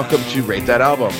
Welcome 0.00 0.22
to 0.30 0.44
Rate 0.44 0.64
That 0.66 0.80
Album, 0.80 1.12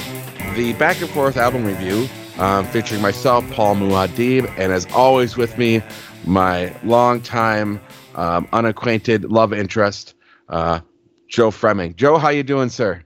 the 0.55 0.73
back 0.75 1.01
and 1.01 1.11
forth 1.11 1.37
album 1.37 1.65
review 1.65 2.09
um, 2.39 2.65
featuring 2.65 3.03
myself, 3.03 3.45
Paul 3.51 3.75
Muad'Dib, 3.75 4.49
and 4.57 4.73
as 4.73 4.87
always 4.93 5.37
with 5.37 5.59
me, 5.59 5.83
my 6.25 6.73
longtime 6.85 7.81
um, 8.15 8.47
unacquainted 8.53 9.25
love 9.25 9.53
interest, 9.53 10.15
uh, 10.49 10.79
Joe 11.27 11.51
Fremming. 11.51 11.97
Joe, 11.97 12.19
how 12.19 12.29
you 12.29 12.45
doing, 12.45 12.69
sir? 12.69 13.03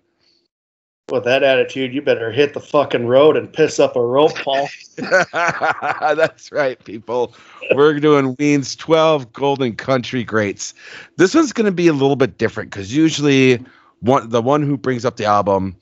With 1.11 1.25
that 1.25 1.43
attitude, 1.43 1.95
you 1.95 2.03
better 2.03 2.31
hit 2.31 2.53
the 2.53 2.61
fucking 2.61 3.07
road 3.07 3.39
and 3.39 3.51
piss 3.51 3.81
up 3.81 3.97
a 3.97 4.05
rope, 4.05 4.35
Paul. 4.35 4.69
That's 5.33 6.53
right, 6.53 6.85
people. 6.85 7.35
We're 7.75 7.99
doing 7.99 8.37
Ween's 8.39 8.77
12 8.77 9.33
Golden 9.33 9.75
Country 9.77 10.23
Greats. 10.23 10.75
This 11.17 11.35
one's 11.35 11.55
going 11.55 11.65
to 11.65 11.73
be 11.73 11.89
a 11.89 11.95
little 11.95 12.17
bit 12.17 12.37
different 12.37 12.71
because 12.71 12.95
usually 12.95 13.65
one 14.03 14.29
the 14.29 14.43
one 14.43 14.63
who 14.63 14.77
brings 14.77 15.05
up 15.05 15.17
the 15.17 15.25
album 15.25 15.77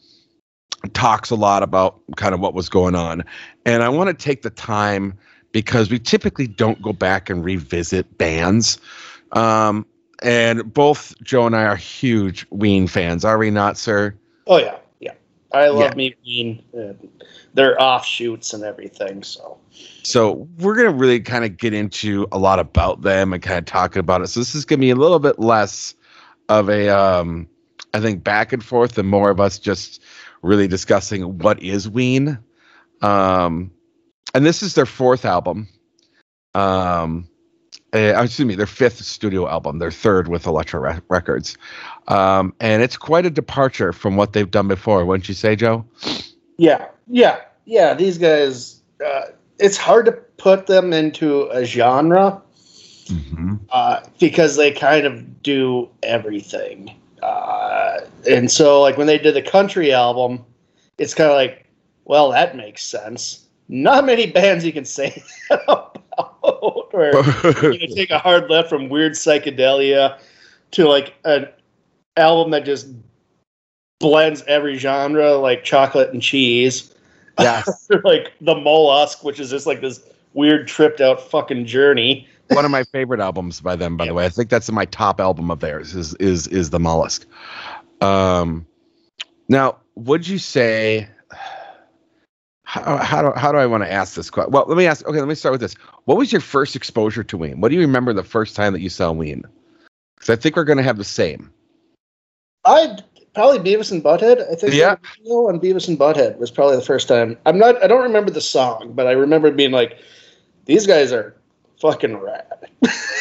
talks 0.93 1.31
a 1.31 1.35
lot 1.35 1.63
about 1.63 2.01
kind 2.17 2.35
of 2.35 2.41
what 2.41 2.55
was 2.55 2.69
going 2.69 2.95
on. 2.95 3.25
And 3.67 3.83
I 3.83 3.89
want 3.89 4.09
to 4.09 4.25
take 4.25 4.43
the 4.43 4.51
time 4.51 5.19
because 5.53 5.91
we 5.91 5.99
typically 5.99 6.47
don't 6.47 6.81
go 6.81 6.93
back 6.93 7.29
and 7.29 7.45
revisit 7.45 8.17
bands. 8.19 8.79
Um, 9.33 9.87
and 10.23 10.73
both 10.73 11.15
Joe 11.23 11.47
and 11.47 11.57
I 11.57 11.65
are 11.65 11.77
huge 11.77 12.47
Ween 12.51 12.87
fans, 12.87 13.25
are 13.25 13.39
we 13.39 13.51
not, 13.51 13.77
sir? 13.77 14.15
Oh 14.47 14.59
yeah, 14.59 14.77
yeah. 15.01 15.15
I 15.53 15.69
love 15.69 15.93
yeah. 15.93 15.97
me 15.97 16.15
Ween. 16.25 16.63
Uh, 16.77 16.93
their 17.55 17.81
offshoots 17.83 18.53
and 18.53 18.63
everything. 18.63 19.23
So, 19.23 19.59
so 20.05 20.49
we're 20.59 20.77
gonna 20.77 20.93
really 20.93 21.21
kind 21.21 21.45
of 21.45 21.57
get 21.57 21.75
into 21.75 22.27
a 22.33 22.39
lot 22.39 22.59
about 22.59 23.03
them 23.03 23.33
and 23.33 23.43
kind 23.43 23.59
of 23.59 23.65
talking 23.65 24.01
about 24.01 24.23
it. 24.23 24.29
So 24.29 24.41
this 24.41 24.55
is 24.55 24.65
gonna 24.65 24.81
be 24.81 24.91
a 24.91 24.97
little 24.97 25.19
bit 25.19 25.39
less 25.39 25.95
of 26.49 26.69
a, 26.69 26.89
um, 26.89 27.49
I 27.95 28.01
think, 28.01 28.25
back 28.25 28.53
and 28.53 28.65
forth, 28.65 28.99
and 28.99 29.09
more 29.09 29.31
of 29.31 29.41
us 29.41 29.59
just 29.59 30.03
really 30.43 30.69
discussing 30.69 31.39
what 31.39 31.63
is 31.63 31.89
Ween. 31.89 32.39
Um, 33.03 33.71
and 34.35 34.47
this 34.47 34.63
is 34.63 34.75
their 34.75 34.87
fourth 34.87 35.25
album. 35.25 35.69
Um, 36.55 37.29
uh, 37.93 38.23
excuse 38.23 38.47
me, 38.47 38.55
their 38.55 38.67
fifth 38.67 39.05
studio 39.05 39.49
album, 39.49 39.79
their 39.79 39.91
third 39.91 40.29
with 40.29 40.47
Elektra 40.47 40.81
Re- 40.81 41.01
Records. 41.09 41.57
Um, 42.09 42.55
and 42.61 42.83
it's 42.83 42.97
quite 42.97 43.27
a 43.27 43.31
departure 43.31 43.93
from 43.93 44.17
what 44.17 44.33
they've 44.33 44.51
done 44.51 44.69
before, 44.69 45.05
wouldn't 45.05 45.29
you 45.29 45.35
say, 45.35 45.57
Joe? 45.57 45.85
Yeah, 46.57 46.87
yeah, 47.09 47.41
yeah. 47.65 47.95
These 47.95 48.19
guys, 48.19 48.81
uh, 49.05 49.27
it's 49.59 49.77
hard 49.77 50.07
to 50.07 50.13
put 50.13 50.67
them 50.67 50.93
into 50.93 51.43
a 51.51 51.65
genre 51.65 52.41
mm-hmm. 53.07 53.57
uh, 53.71 54.01
because 54.21 54.57
they 54.57 54.71
kind 54.71 55.07
of 55.07 55.43
do 55.43 55.89
everything. 56.03 56.95
Uh, 57.23 58.01
and 58.29 58.51
so, 58.51 58.81
like 58.81 58.97
when 58.97 59.07
they 59.07 59.19
did 59.19 59.35
the 59.35 59.43
country 59.43 59.93
album, 59.93 60.45
it's 60.99 61.15
kind 61.15 61.31
of 61.31 61.37
like, 61.37 61.67
well, 62.05 62.31
that 62.31 62.57
makes 62.57 62.85
sense. 62.85 63.47
Not 63.69 64.05
many 64.05 64.27
bands 64.27 64.65
you 64.65 64.73
can 64.73 64.85
say 64.85 65.23
that 65.51 65.63
about. 66.21 66.93
Where 66.93 67.73
you 67.73 67.95
take 67.95 68.11
a 68.11 68.19
hard 68.19 68.51
left 68.51 68.69
from 68.69 68.89
weird 68.89 69.13
psychedelia 69.13 70.19
to 70.73 70.89
like 70.89 71.15
an 71.25 71.49
album 72.17 72.51
that 72.51 72.65
just 72.65 72.89
blends 74.01 74.43
every 74.43 74.77
genre, 74.77 75.35
like 75.35 75.65
chocolate 75.65 76.13
and 76.13 76.21
cheese. 76.21 76.95
Yeah, 77.39 77.63
like 78.05 78.33
the 78.41 78.55
mollusk, 78.55 79.23
which 79.25 79.41
is 79.41 79.51
just 79.51 79.67
like 79.67 79.81
this 79.81 80.03
weird 80.35 80.69
tripped 80.69 81.01
out 81.01 81.21
fucking 81.21 81.67
journey 81.67 82.29
one 82.51 82.65
of 82.65 82.71
my 82.71 82.85
favorite 82.85 83.21
albums 83.21 83.61
by 83.61 83.77
them, 83.77 83.97
by 83.97 84.07
the 84.07 84.15
way. 84.15 84.25
I 84.25 84.29
think 84.29 84.51
that's 84.51 84.71
my 84.71 84.85
top 84.87 85.21
album 85.21 85.51
of 85.51 85.61
theirs. 85.61 85.95
Is 85.95 86.15
is 86.15 86.47
is 86.49 86.71
the 86.71 86.81
Mollusk. 86.81 87.27
Um, 88.01 88.67
now, 89.49 89.77
would 89.95 90.27
you 90.27 90.39
say? 90.39 91.09
How, 92.65 92.99
how 92.99 93.23
do 93.23 93.33
how 93.37 93.51
do 93.51 93.59
I 93.59 93.67
want 93.67 93.83
to 93.83 93.93
ask 93.93 94.15
this 94.15 94.31
question? 94.31 94.53
Well, 94.53 94.65
let 94.69 94.77
me 94.77 94.87
ask. 94.87 95.05
Okay, 95.05 95.19
let 95.19 95.27
me 95.27 95.35
start 95.35 95.53
with 95.53 95.61
this. 95.61 95.75
What 96.05 96.17
was 96.17 96.31
your 96.31 96.41
first 96.41 96.77
exposure 96.77 97.25
to 97.25 97.37
Ween? 97.37 97.61
What 97.61 97.71
do 97.71 97.75
you 97.75 97.81
remember 97.81 98.13
the 98.13 98.23
first 98.23 98.55
time 98.55 98.73
that 98.75 98.81
you 98.81 98.91
saw 98.91 99.11
Ween? 99.11 99.43
Because 100.15 100.31
I 100.31 100.37
think 100.37 100.55
we're 100.55 100.65
going 100.65 100.77
to 100.77 100.85
have 100.85 100.97
the 100.97 101.05
same. 101.05 101.53
I 102.65 102.99
probably 103.35 103.59
Beavis 103.59 103.91
and 103.91 104.05
Butthead. 104.05 104.49
I 104.51 104.55
think 104.55 104.75
yeah, 104.75 104.97
and 105.25 105.61
Beavis 105.61 105.89
and 105.89 105.99
Butthead 105.99 106.39
was 106.39 106.51
probably 106.51 106.77
the 106.77 106.83
first 106.83 107.09
time. 107.09 107.37
I'm 107.47 107.59
not. 107.59 107.83
I 107.83 107.89
don't 107.89 108.03
remember 108.03 108.31
the 108.31 108.41
song, 108.41 108.93
but 108.95 109.07
I 109.09 109.13
remember 109.13 109.51
being 109.51 109.73
like, 109.73 109.99
"These 110.67 110.87
guys 110.87 111.13
are 111.13 111.40
fucking 111.81 112.17
rad. 112.19 112.47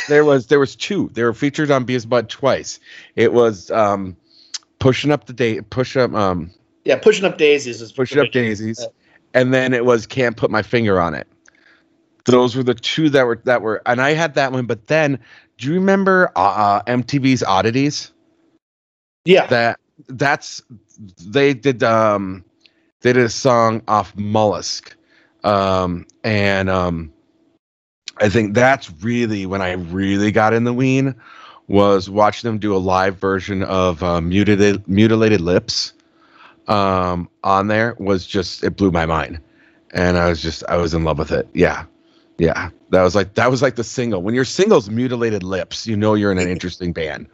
there 0.08 0.25
was 0.25 0.47
there 0.47 0.59
was 0.59 0.75
two. 0.75 1.09
They 1.14 1.24
were 1.24 1.34
featured 1.34 1.72
on 1.72 1.86
Beavis 1.86 2.08
Bud 2.08 2.30
twice. 2.30 2.80
It 3.16 3.34
was 3.34 3.72
um, 3.72 4.16
pushing 4.80 5.12
up 5.12 5.25
the 5.25 5.34
day, 5.34 5.62
push 5.62 5.97
up. 5.97 6.14
Um, 6.14 6.52
yeah, 6.86 6.98
pushing 6.98 7.25
up 7.25 7.38
daisies 7.38 7.81
is 7.81 7.92
pushing 7.92 8.19
up 8.19 8.31
daisies, 8.31 8.86
and 9.34 9.53
then 9.53 9.74
it 9.74 9.86
was 9.86 10.06
can't 10.06 10.38
put 10.38 10.52
my 10.52 10.62
finger 10.62 11.00
on 11.00 11.16
it. 11.16 11.28
Those 12.25 12.56
were 12.56 12.64
the 12.64 12.75
two 12.75 13.09
that 13.09 13.25
were 13.25 13.42
that 13.46 13.62
were, 13.62 13.81
and 13.86 14.02
I 14.02 14.14
had 14.14 14.36
that 14.36 14.52
one. 14.52 14.66
But 14.66 14.88
then, 14.88 15.19
do 15.58 15.68
you 15.68 15.75
remember 15.75 16.31
uh, 16.36 16.40
uh 16.40 16.84
MTV's 16.84 17.44
Oddities? 17.44 18.12
Yeah, 19.25 19.48
that 19.48 19.80
that's 20.08 20.62
they 21.25 21.53
did 21.53 21.84
um 21.84 22.44
they 23.02 23.14
did 23.14 23.24
a 23.24 23.30
song 23.30 23.81
off 23.88 24.16
Mollusk, 24.16 24.96
um 25.44 26.06
and 26.24 26.69
um 26.69 27.14
I 28.19 28.30
think 28.30 28.53
that's 28.53 28.91
really 29.02 29.46
when 29.46 29.62
I 29.62 29.74
really 29.74 30.31
got 30.31 30.53
in 30.53 30.63
the 30.63 30.74
Ween 30.74 31.16
was 31.68 32.09
watching 32.09 32.50
them 32.50 32.57
do 32.57 32.75
a 32.75 32.78
live 32.78 33.18
version 33.18 33.63
of 33.63 34.03
uh, 34.03 34.19
mutilated 34.19 34.88
mutilated 34.88 35.40
lips 35.40 35.94
um, 36.68 37.30
on 37.44 37.68
there 37.68 37.96
was 38.00 38.25
just 38.25 38.63
it 38.63 38.75
blew 38.75 38.91
my 38.91 39.06
mind, 39.06 39.40
and 39.91 40.18
I 40.18 40.30
was 40.30 40.41
just 40.41 40.63
I 40.68 40.78
was 40.78 40.94
in 40.94 41.03
love 41.03 41.18
with 41.18 41.31
it. 41.31 41.47
Yeah, 41.53 41.85
yeah, 42.38 42.69
that 42.90 43.03
was 43.03 43.16
like 43.16 43.34
that 43.35 43.50
was 43.52 43.62
like 43.62 43.75
the 43.75 43.84
single. 43.84 44.22
When 44.22 44.36
your 44.36 44.46
single's 44.46 44.90
mutilated 44.90 45.44
lips, 45.44 45.88
you 45.88 45.97
know 45.97 46.13
you're 46.13 46.31
in 46.31 46.38
an 46.38 46.50
interesting 46.50 46.94
band. 46.94 47.28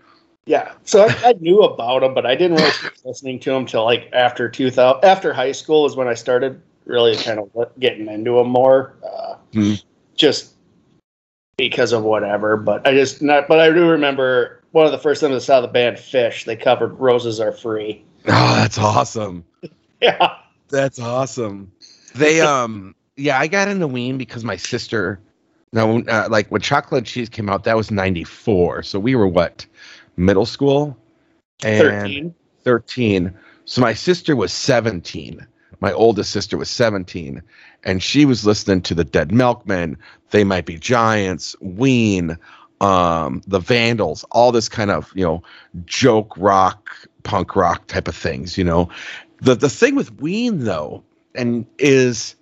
Yeah, 0.45 0.73
so 0.83 1.07
I, 1.07 1.29
I 1.29 1.33
knew 1.39 1.61
about 1.61 2.01
them, 2.01 2.13
but 2.13 2.25
I 2.25 2.35
didn't 2.35 2.57
really 2.57 2.71
start 2.71 3.01
listening 3.03 3.39
to 3.41 3.51
them 3.51 3.65
till 3.65 3.83
like 3.83 4.09
after 4.13 4.47
2000. 4.47 5.03
After 5.03 5.33
high 5.33 5.51
school 5.51 5.85
is 5.85 5.95
when 5.95 6.07
I 6.07 6.13
started 6.13 6.61
really 6.85 7.15
kind 7.15 7.39
of 7.39 7.79
getting 7.79 8.07
into 8.07 8.35
them 8.35 8.49
more. 8.49 8.95
Uh, 9.03 9.35
mm-hmm. 9.53 9.73
Just 10.15 10.54
because 11.57 11.91
of 11.91 12.03
whatever. 12.03 12.57
But 12.57 12.87
I 12.87 12.93
just 12.93 13.21
not. 13.21 13.47
But 13.47 13.59
I 13.59 13.69
do 13.71 13.87
remember 13.89 14.61
one 14.71 14.85
of 14.85 14.91
the 14.91 14.97
first 14.97 15.21
times 15.21 15.35
I 15.35 15.39
saw 15.39 15.61
the 15.61 15.67
band 15.67 15.97
Phish. 15.97 16.45
They 16.45 16.55
covered 16.55 16.93
"Roses 16.99 17.39
Are 17.39 17.51
Free." 17.51 18.03
Oh, 18.27 18.55
that's 18.55 18.79
awesome. 18.79 19.45
yeah, 20.01 20.37
that's 20.69 20.97
awesome. 20.97 21.71
They 22.15 22.41
um 22.41 22.95
yeah, 23.17 23.39
I 23.39 23.47
got 23.47 23.67
into 23.67 23.87
Ween 23.87 24.17
because 24.17 24.43
my 24.43 24.55
sister. 24.55 25.19
No, 25.73 25.99
uh, 26.03 26.27
like 26.31 26.47
when 26.49 26.61
Chocolate 26.61 27.05
Cheese 27.05 27.29
came 27.29 27.49
out, 27.49 27.65
that 27.65 27.75
was 27.75 27.91
'94. 27.91 28.81
So 28.83 28.97
we 28.97 29.13
were 29.13 29.27
what, 29.27 29.65
middle 30.17 30.45
school? 30.45 30.97
And 31.63 31.83
13. 32.03 32.35
13. 32.63 33.37
So 33.65 33.81
my 33.81 33.93
sister 33.93 34.35
was 34.35 34.53
17. 34.53 35.45
My 35.79 35.91
oldest 35.91 36.31
sister 36.31 36.57
was 36.57 36.69
17 36.69 37.41
and 37.83 38.01
she 38.01 38.25
was 38.25 38.45
listening 38.45 38.81
to 38.81 38.95
the 38.95 39.03
Dead 39.03 39.31
Milkmen, 39.31 39.97
They 40.31 40.43
Might 40.43 40.65
Be 40.65 40.77
Giants, 40.77 41.55
Ween, 41.61 42.37
um, 42.81 43.41
the 43.47 43.59
Vandals, 43.59 44.25
all 44.31 44.51
this 44.51 44.67
kind 44.67 44.91
of 44.91 45.11
you 45.15 45.23
know 45.23 45.43
joke 45.85 46.33
rock, 46.37 46.89
punk 47.23 47.55
rock 47.55 47.87
type 47.87 48.07
of 48.07 48.15
things. 48.15 48.57
You 48.57 48.63
know, 48.63 48.89
the 49.41 49.55
the 49.55 49.69
thing 49.69 49.95
with 49.95 50.19
Ween 50.19 50.59
though, 50.59 51.03
and 51.35 51.65
is 51.77 52.35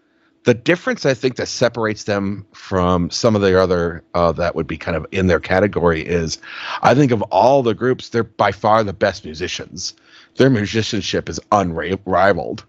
the 0.43 0.53
difference 0.53 1.05
I 1.05 1.13
think 1.13 1.35
that 1.37 1.47
separates 1.47 2.03
them 2.03 2.45
from 2.53 3.09
some 3.09 3.35
of 3.35 3.41
the 3.41 3.59
other 3.59 4.03
uh, 4.13 4.31
that 4.33 4.55
would 4.55 4.67
be 4.67 4.77
kind 4.77 4.97
of 4.97 5.05
in 5.11 5.27
their 5.27 5.39
category 5.39 6.01
is 6.01 6.37
I 6.81 6.95
think 6.95 7.11
of 7.11 7.21
all 7.23 7.63
the 7.63 7.73
groups, 7.73 8.09
they're 8.09 8.23
by 8.23 8.51
far 8.51 8.83
the 8.83 8.93
best 8.93 9.23
musicians. 9.23 9.93
Their 10.35 10.49
musicianship 10.49 11.29
is 11.29 11.39
unrivaled 11.51 12.65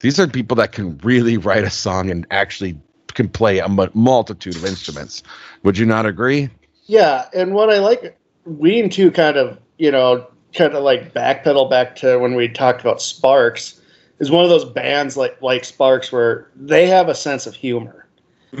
these 0.00 0.18
are 0.18 0.26
people 0.26 0.56
that 0.56 0.72
can 0.72 0.98
really 0.98 1.36
write 1.36 1.64
a 1.64 1.70
song 1.70 2.10
and 2.10 2.26
actually 2.30 2.78
can 3.14 3.28
play 3.28 3.58
a 3.58 3.68
multitude 3.68 4.56
of 4.56 4.64
instruments. 4.64 5.22
Would 5.62 5.78
you 5.78 5.86
not 5.86 6.06
agree? 6.06 6.48
Yeah, 6.86 7.28
and 7.34 7.54
what 7.54 7.70
I 7.70 7.78
like, 7.78 8.18
Ween 8.44 8.90
too, 8.90 9.10
kind 9.10 9.36
of 9.36 9.58
you 9.78 9.90
know, 9.90 10.26
kind 10.54 10.74
of 10.74 10.82
like 10.82 11.14
backpedal 11.14 11.70
back 11.70 11.96
to 11.96 12.18
when 12.18 12.34
we 12.34 12.48
talked 12.48 12.80
about 12.80 13.00
Sparks, 13.00 13.80
is 14.18 14.30
one 14.30 14.44
of 14.44 14.50
those 14.50 14.64
bands 14.64 15.16
like 15.16 15.40
like 15.42 15.64
Sparks 15.64 16.10
where 16.10 16.50
they 16.56 16.86
have 16.86 17.08
a 17.08 17.14
sense 17.14 17.46
of 17.46 17.54
humor, 17.54 18.06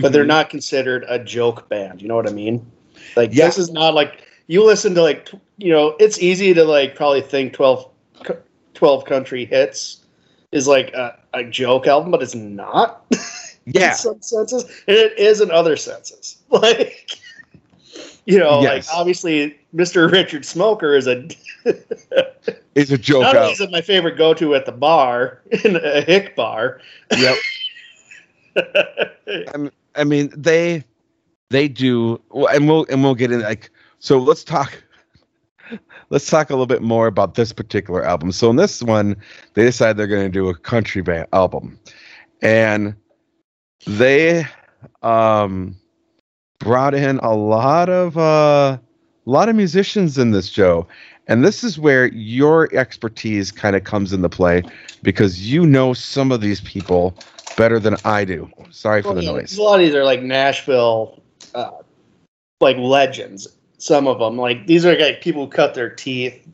but 0.00 0.12
they're 0.12 0.22
mm-hmm. 0.22 0.28
not 0.28 0.50
considered 0.50 1.04
a 1.08 1.18
joke 1.18 1.68
band. 1.68 2.02
You 2.02 2.08
know 2.08 2.16
what 2.16 2.28
I 2.28 2.32
mean? 2.32 2.70
Like 3.16 3.34
yeah. 3.34 3.46
this 3.46 3.58
is 3.58 3.70
not 3.70 3.94
like 3.94 4.26
you 4.46 4.64
listen 4.64 4.94
to 4.94 5.02
like 5.02 5.30
you 5.56 5.72
know, 5.72 5.96
it's 5.98 6.18
easy 6.18 6.54
to 6.54 6.64
like 6.64 6.94
probably 6.94 7.20
think 7.20 7.52
12, 7.52 7.88
12 8.74 9.04
country 9.04 9.44
hits 9.44 9.99
is 10.52 10.66
like 10.66 10.92
a, 10.94 11.18
a 11.34 11.44
joke 11.44 11.86
album, 11.86 12.10
but 12.10 12.22
it's 12.22 12.34
not. 12.34 13.04
Yeah, 13.66 13.90
in 13.90 13.94
some 13.94 14.22
senses, 14.22 14.64
and 14.88 14.96
it 14.96 15.16
is 15.18 15.40
in 15.42 15.50
other 15.50 15.76
senses. 15.76 16.38
Like 16.50 17.10
You 18.24 18.38
know, 18.38 18.62
Yes. 18.62 18.88
like 18.88 18.96
obviously 18.96 19.58
Mr. 19.74 20.10
Richard 20.10 20.44
Smoker 20.44 20.96
is 20.96 21.06
a 21.06 21.28
is 22.74 22.90
a 22.90 22.98
joke 22.98 23.22
not 23.22 23.36
only 23.36 23.52
is 23.52 23.60
it 23.60 23.70
my 23.70 23.82
favorite 23.82 24.16
go 24.16 24.32
to 24.34 24.54
at 24.54 24.64
the 24.66 24.72
bar 24.72 25.42
in 25.64 25.76
a 25.76 26.00
hick 26.00 26.34
bar. 26.34 26.80
Yep. 27.16 27.36
Um, 29.54 29.70
I 29.94 30.04
mean, 30.04 30.32
they 30.36 30.82
they 31.50 31.68
do, 31.68 32.20
and 32.32 32.66
we'll 32.66 32.86
and 32.88 33.02
we'll 33.04 33.14
get 33.14 33.30
in 33.30 33.42
like. 33.42 33.70
So 33.98 34.18
let's 34.18 34.42
talk. 34.42 34.82
Let's 36.10 36.28
talk 36.28 36.50
a 36.50 36.52
little 36.52 36.66
bit 36.66 36.82
more 36.82 37.06
about 37.06 37.34
this 37.34 37.52
particular 37.52 38.04
album. 38.04 38.32
So 38.32 38.50
in 38.50 38.56
this 38.56 38.82
one, 38.82 39.16
they 39.54 39.64
decide 39.64 39.96
they're 39.96 40.06
going 40.06 40.26
to 40.26 40.28
do 40.28 40.48
a 40.48 40.54
country 40.54 41.02
band 41.02 41.26
album, 41.32 41.78
and 42.42 42.94
they 43.86 44.44
um 45.02 45.76
brought 46.58 46.94
in 46.94 47.18
a 47.18 47.34
lot 47.34 47.88
of 47.88 48.18
uh 48.18 48.78
a 49.26 49.30
lot 49.30 49.48
of 49.48 49.56
musicians 49.56 50.18
in 50.18 50.32
this 50.32 50.48
show 50.48 50.86
and 51.30 51.44
this 51.44 51.62
is 51.62 51.78
where 51.78 52.06
your 52.08 52.68
expertise 52.74 53.52
kind 53.52 53.76
of 53.76 53.84
comes 53.84 54.12
into 54.12 54.28
play 54.28 54.62
because 55.02 55.48
you 55.50 55.64
know 55.64 55.94
some 55.94 56.32
of 56.32 56.40
these 56.40 56.60
people 56.60 57.14
better 57.56 57.78
than 57.78 57.96
I 58.04 58.24
do. 58.24 58.50
Sorry 58.70 59.00
for 59.00 59.14
the 59.14 59.22
Well, 59.22 59.34
noise. 59.34 59.56
A 59.56 59.62
lot 59.62 59.74
of 59.74 59.86
these 59.86 59.94
are 59.94 60.04
like 60.04 60.22
Nashville, 60.22 61.22
uh, 61.54 61.70
like 62.60 62.76
legends. 62.78 63.46
Some 63.80 64.06
of 64.06 64.18
them, 64.18 64.36
like 64.36 64.66
these 64.66 64.84
are 64.84 64.96
like 64.96 65.22
people 65.22 65.46
who 65.46 65.50
cut 65.50 65.74
their 65.74 65.88
teeth, 65.88 66.46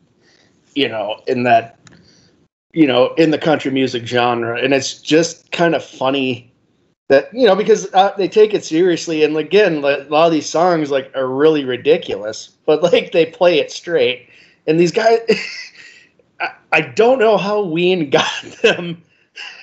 you 0.75 0.87
know, 0.87 1.21
in 1.27 1.43
that, 1.43 1.77
you 2.71 2.87
know, 2.87 3.13
in 3.15 3.31
the 3.31 3.37
country 3.37 3.69
music 3.69 4.07
genre, 4.07 4.57
and 4.57 4.73
it's 4.73 5.01
just 5.01 5.51
kind 5.51 5.75
of 5.75 5.83
funny 5.83 6.49
that 7.09 7.33
you 7.33 7.45
know 7.45 7.55
because 7.55 7.93
uh, 7.93 8.13
they 8.17 8.29
take 8.29 8.53
it 8.53 8.63
seriously, 8.63 9.23
and 9.23 9.35
again, 9.35 9.81
like, 9.81 9.99
a 9.99 10.09
lot 10.09 10.25
of 10.27 10.31
these 10.31 10.49
songs 10.49 10.89
like 10.89 11.11
are 11.15 11.27
really 11.27 11.65
ridiculous, 11.65 12.49
but 12.65 12.81
like 12.81 13.11
they 13.11 13.25
play 13.25 13.59
it 13.59 13.71
straight, 13.71 14.27
and 14.65 14.79
these 14.79 14.91
guys. 14.91 15.19
I, 16.39 16.51
I 16.71 16.81
don't 16.81 17.17
know 17.17 17.35
how 17.35 17.63
Ween 17.63 18.09
got 18.11 18.43
them 18.61 19.01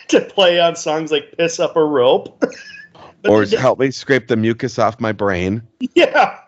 to 0.08 0.20
play 0.20 0.60
on 0.60 0.76
songs 0.76 1.10
like 1.10 1.34
"Piss 1.38 1.60
Up 1.60 1.76
a 1.76 1.84
Rope," 1.84 2.44
or 3.28 3.44
help 3.46 3.78
me 3.78 3.90
scrape 3.90 4.28
the 4.28 4.36
mucus 4.36 4.78
off 4.78 5.00
my 5.00 5.12
brain. 5.12 5.62
Yeah. 5.94 6.38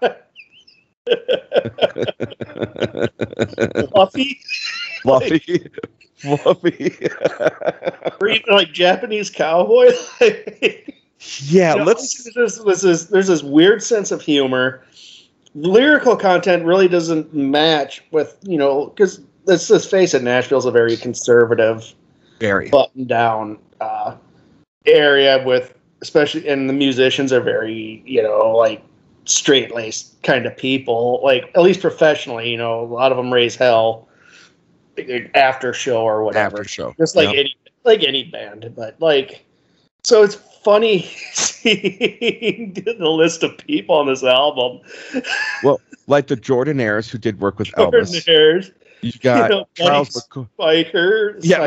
Fluffy. 3.91 4.41
Fluffy. 5.03 5.70
Fluffy. 6.17 6.97
Or 8.20 8.29
even 8.29 8.55
like 8.55 8.73
Japanese 8.73 9.31
cowboy. 9.31 9.93
yeah, 11.44 11.73
You 11.73 11.79
know, 11.79 11.85
let's 11.85 12.25
There's, 12.35 12.58
there's, 12.58 12.82
this, 12.82 13.05
there's 13.06 13.26
this 13.29 13.43
weird 13.43 13.82
sense 13.82 14.11
of 14.11 14.20
humor. 14.23 14.82
Lyrical 15.55 16.17
content 16.17 16.64
really 16.64 16.88
doesn't 16.88 17.32
match 17.35 18.03
with, 18.11 18.37
you 18.43 18.58
know, 18.58 18.87
because 18.87 19.20
let's 19.47 19.69
just 19.69 19.91
face 19.91 20.12
it, 20.14 20.23
Nashville's 20.23 20.67
a 20.67 20.70
very 20.70 20.97
conservative, 20.97 21.94
very. 22.41 22.69
button 22.69 23.06
down 23.06 23.58
uh, 23.81 24.17
area 24.87 25.43
with, 25.47 25.75
especially, 26.03 26.47
and 26.47 26.69
the 26.69 26.75
musicians 26.75 27.32
are 27.32 27.41
very, 27.41 28.03
you 28.05 28.23
know, 28.23 28.50
like 28.50 28.82
straight 29.26 29.75
laced 29.75 30.23
kind 30.23 30.46
of 30.46 30.56
people, 30.56 31.20
like 31.23 31.50
at 31.55 31.62
least 31.62 31.81
professionally, 31.81 32.50
you 32.50 32.56
know, 32.56 32.81
a 32.81 32.87
lot 32.87 33.11
of 33.11 33.17
them 33.17 33.32
raise 33.32 33.56
hell 33.56 34.08
after 35.34 35.73
show 35.73 36.02
or 36.02 36.25
whatever. 36.25 36.58
After 36.58 36.69
show. 36.69 36.94
just 36.99 37.17
like 37.17 37.28
Yep. 37.28 37.37
any 37.37 37.56
like 37.84 38.02
any 38.02 38.25
band 38.25 38.73
but 38.75 39.00
like 39.00 39.44
so 40.02 40.23
it's 40.23 40.34
funny 40.34 41.02
seeing 41.32 42.73
the 42.75 43.08
list 43.08 43.43
of 43.43 43.56
people 43.58 43.94
on 43.94 44.06
this 44.06 44.25
album 44.25 44.81
well, 45.62 45.81
like 46.08 46.26
the 46.26 46.37
Jordanaires 46.37 47.08
who 47.08 47.19
did 47.19 47.40
work 47.40 47.58
with 47.58 47.69
Elvis. 47.72 48.70
You 49.02 49.12
got 49.20 49.50
know, 49.50 49.69
Charles 49.75 50.11
McCoy. 50.11 50.49
Spicher 50.58 51.37
Yeah, 51.43 51.67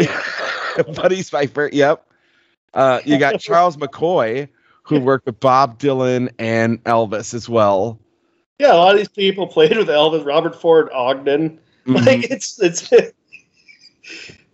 Buddy 0.95 1.21
Spicher. 1.21 1.69
Yep. 1.71 2.05
Uh, 2.73 2.99
you 3.05 3.17
got 3.17 3.39
Charles 3.39 3.77
McCoy 3.77 4.49
who 4.89 4.99
worked 4.99 5.25
with 5.25 5.39
Bob 5.39 5.79
Dylan 5.79 6.29
and 6.39 6.83
Elvis 6.83 7.33
as 7.33 7.47
well. 7.47 7.99
yeah 8.59 8.73
a 8.73 8.75
lot 8.75 8.91
of 8.91 8.97
these 8.97 9.07
people 9.07 9.47
played 9.47 9.77
with 9.77 9.87
elvis 9.87 10.25
robert 10.25 10.59
ford 10.59 10.89
ogden 10.91 11.59
Mhm. 11.85 12.05
like 12.05 12.29
it's 12.29 12.59
it's 12.61 12.91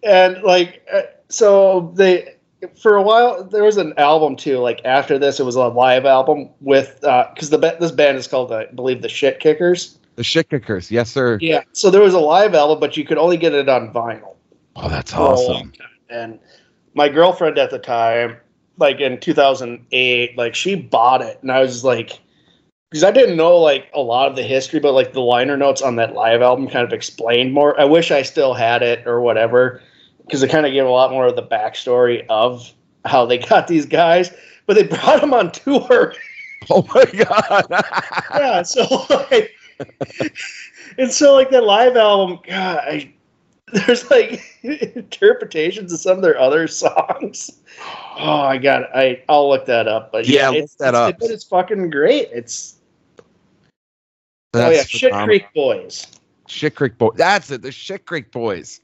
and 0.04 0.42
like 0.44 0.86
uh, 0.94 1.02
so 1.30 1.92
they 1.96 2.36
for 2.80 2.96
a 2.96 3.02
while 3.02 3.44
there 3.44 3.64
was 3.64 3.78
an 3.78 3.94
album 3.98 4.36
too 4.36 4.58
like 4.60 4.80
after 4.86 5.18
this 5.20 5.40
it 5.40 5.44
was 5.44 5.56
a 5.56 5.68
live 5.68 6.06
album 6.06 6.50
with 6.62 7.00
because 7.02 7.50
the 7.50 7.58
ba- 7.58 7.78
this 7.80 7.92
band 7.92 8.18
is 8.18 8.28
called 8.28 8.52
i 8.52 8.66
believe 8.68 9.02
the 9.02 9.10
shit 9.10 9.40
kickers 9.40 9.98
the 10.16 10.24
Shit 10.24 10.50
Kickers. 10.50 10.90
Yes, 10.90 11.12
sir. 11.12 11.38
Yeah. 11.42 11.64
So 11.74 11.90
there 11.92 12.00
was 12.00 12.14
a 12.14 12.22
live 12.22 12.56
album, 12.56 12.80
but 12.80 12.96
you 12.96 13.04
could 13.04 13.18
only 13.18 13.36
get 13.36 13.52
it 13.54 13.68
on 13.68 13.92
vinyl. 13.92 14.36
Oh, 14.78 14.88
that's 14.88 15.12
for 15.12 15.20
a 15.20 15.24
long 15.24 15.36
awesome. 15.36 15.74
And 16.10 16.40
my 16.94 17.10
girlfriend 17.10 17.58
at 17.58 17.70
the 17.70 17.80
time, 17.80 18.38
like 18.77 19.00
in 19.00 19.19
2008, 19.19 20.38
like 20.38 20.56
she 20.56 20.75
bought 20.75 21.22
it, 21.22 21.39
and 21.42 21.51
I 21.51 21.62
was 21.62 21.83
like, 21.83 22.19
because 22.89 23.04
I 23.04 23.12
didn't 23.12 23.38
know 23.38 23.57
like 23.57 23.89
a 23.94 24.00
lot 24.00 24.30
of 24.30 24.36
the 24.36 24.44
history, 24.44 24.80
but 24.80 24.94
like 24.94 25.13
the 25.13 25.22
liner 25.22 25.57
notes 25.57 25.81
on 25.81 25.95
that 25.98 26.13
live 26.13 26.42
album 26.42 26.68
kind 26.68 26.86
of 26.86 26.94
explained 26.94 27.54
more. 27.54 27.80
I 27.80 27.86
wish 27.86 28.12
I 28.12 28.22
still 28.22 28.54
had 28.54 28.81
it 28.81 29.06
or 29.07 29.22
whatever, 29.22 29.81
because 30.22 30.44
it 30.44 30.50
kind 30.50 30.66
of 30.66 30.72
gave 30.72 30.86
a 30.86 30.89
lot 30.89 31.12
more 31.12 31.25
of 31.27 31.36
the 31.36 31.44
backstory 31.44 32.25
of 32.30 32.72
how 33.06 33.25
they 33.25 33.38
got 33.50 33.68
these 33.68 33.86
guys. 33.86 34.31
But 34.66 34.75
they 34.75 34.83
brought 34.83 35.22
them 35.22 35.33
on 35.33 35.51
tour. 35.51 36.13
Oh 36.72 36.83
my 36.95 37.06
god. 37.06 37.66
yeah, 38.33 38.63
so 38.63 39.06
like, 39.30 39.51
and 40.98 41.12
so 41.12 41.36
like 41.36 41.51
that 41.51 41.63
live 41.63 41.95
album, 41.95 42.39
God, 42.48 42.80
I, 42.80 43.13
there's 43.88 44.09
like 44.12 44.41
interpretations 44.63 45.91
of 45.91 46.00
some 46.00 46.17
of 46.17 46.21
their 46.23 46.39
other 46.39 46.67
songs. 46.67 47.51
Oh, 48.17 48.41
I 48.41 48.57
got 48.57 48.84
it. 48.84 48.89
I 48.93 49.24
I'll 49.27 49.50
look 49.50 49.65
that 49.65 49.88
up. 49.88 50.12
But 50.12 50.27
Yeah, 50.27 50.41
yeah, 50.41 50.50
look 50.50 50.63
it's, 50.65 50.75
that 50.75 50.89
it's- 50.89 51.10
up. 51.13 51.19
But 51.19 51.31
it's 51.31 51.43
fucking 51.43 51.89
great. 51.89 52.29
It's 52.31 52.75
oh 53.19 53.24
That's 54.53 54.93
yeah, 54.93 55.00
Shit. 55.00 55.13
Creek 55.13 55.45
Boys. 55.53 56.07
Shit 56.48 56.75
Creek 56.75 56.98
Boys. 56.98 57.15
That's 57.17 57.50
it. 57.50 57.62
The 57.63 57.72
Shit 57.72 58.05
Creek 58.05 58.31
Boys. 58.31 58.81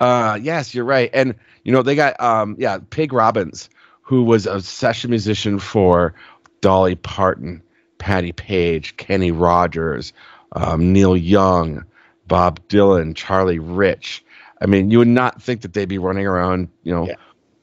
Uh, 0.00 0.38
yes, 0.40 0.74
you're 0.74 0.84
right. 0.84 1.10
And 1.12 1.34
you 1.64 1.72
know 1.72 1.82
they 1.82 1.94
got 1.94 2.20
um, 2.20 2.56
yeah, 2.58 2.78
Pig 2.90 3.12
Robbins, 3.12 3.70
who 4.02 4.22
was 4.22 4.46
a 4.46 4.60
session 4.60 5.10
musician 5.10 5.58
for 5.58 6.14
Dolly 6.60 6.94
Parton, 6.94 7.62
Patty 7.98 8.32
Page, 8.32 8.96
Kenny 8.98 9.30
Rogers, 9.30 10.12
um, 10.52 10.92
Neil 10.92 11.16
Young, 11.16 11.84
Bob 12.30 12.60
Dylan, 12.68 13.14
Charlie 13.16 13.58
Rich. 13.58 14.24
I 14.62 14.66
mean, 14.66 14.90
you 14.90 14.98
would 14.98 15.08
not 15.08 15.42
think 15.42 15.62
that 15.62 15.74
they'd 15.74 15.88
be 15.88 15.98
running 15.98 16.26
around, 16.26 16.68
you 16.84 16.94
know, 16.94 17.06
Yeah. 17.06 17.16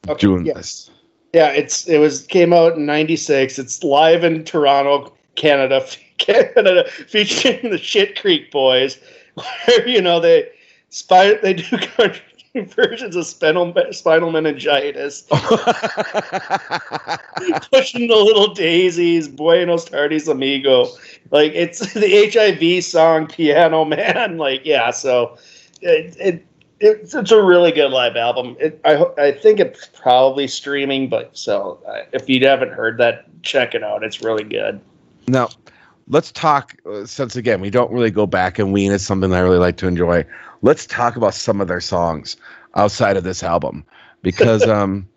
Okay, 0.09 0.19
doing 0.19 0.45
yeah. 0.45 0.53
this. 0.53 0.91
Yeah, 1.33 1.49
it's 1.49 1.87
it 1.87 1.99
was 1.99 2.27
came 2.27 2.53
out 2.53 2.75
in 2.75 2.85
'96. 2.85 3.57
It's 3.59 3.83
live 3.83 4.23
in 4.23 4.43
Toronto, 4.43 5.13
Canada, 5.35 5.85
Canada, 6.17 6.85
featuring 7.07 7.71
the 7.71 7.77
Shit 7.77 8.19
Creek 8.19 8.51
Boys, 8.51 8.97
where 9.33 9.87
you 9.87 10.01
know 10.01 10.19
they 10.19 10.49
spy 10.89 11.33
they 11.35 11.53
do 11.53 11.77
country 11.77 12.21
versions 12.65 13.15
of 13.15 13.25
spinal 13.25 13.73
spinal 13.91 14.31
meningitis, 14.31 15.21
pushing 17.71 18.07
the 18.07 18.15
little 18.15 18.53
daisies, 18.53 19.27
Buenos 19.27 19.85
Tardes, 19.85 20.27
amigo. 20.27 20.87
Like 21.31 21.53
it's 21.53 21.93
the 21.93 22.29
HIV 22.31 22.83
song, 22.83 23.27
Piano 23.27 23.85
Man. 23.85 24.37
Like 24.37 24.65
yeah, 24.65 24.91
so 24.91 25.37
it. 25.81 26.15
it 26.19 26.43
it's, 26.79 27.15
it's 27.15 27.31
a 27.31 27.41
really 27.41 27.71
good 27.71 27.89
live 27.89 28.15
album. 28.15 28.55
It, 28.59 28.79
I 28.85 29.03
I 29.17 29.31
think 29.31 29.59
it's 29.59 29.87
probably 29.87 30.47
streaming, 30.47 31.09
but 31.09 31.35
so 31.35 31.79
uh, 31.87 32.03
if 32.13 32.29
you 32.29 32.45
haven't 32.45 32.71
heard 32.71 32.99
that, 32.99 33.25
check 33.41 33.73
it 33.73 33.83
out. 33.83 34.03
It's 34.03 34.21
really 34.21 34.43
good. 34.43 34.79
Now, 35.27 35.49
let's 36.07 36.31
talk. 36.31 36.75
uh, 36.85 37.05
Since 37.05 37.35
again, 37.35 37.61
we 37.61 37.69
don't 37.69 37.91
really 37.91 38.11
go 38.11 38.27
back 38.27 38.59
and 38.59 38.71
wean 38.71 38.91
It's 38.91 39.03
something 39.03 39.33
I 39.33 39.39
really 39.39 39.57
like 39.57 39.77
to 39.77 39.87
enjoy. 39.87 40.25
Let's 40.61 40.85
talk 40.85 41.15
about 41.15 41.33
some 41.33 41.61
of 41.61 41.67
their 41.67 41.81
songs 41.81 42.37
outside 42.75 43.17
of 43.17 43.23
this 43.23 43.43
album, 43.43 43.85
because 44.21 44.65
um, 44.67 45.07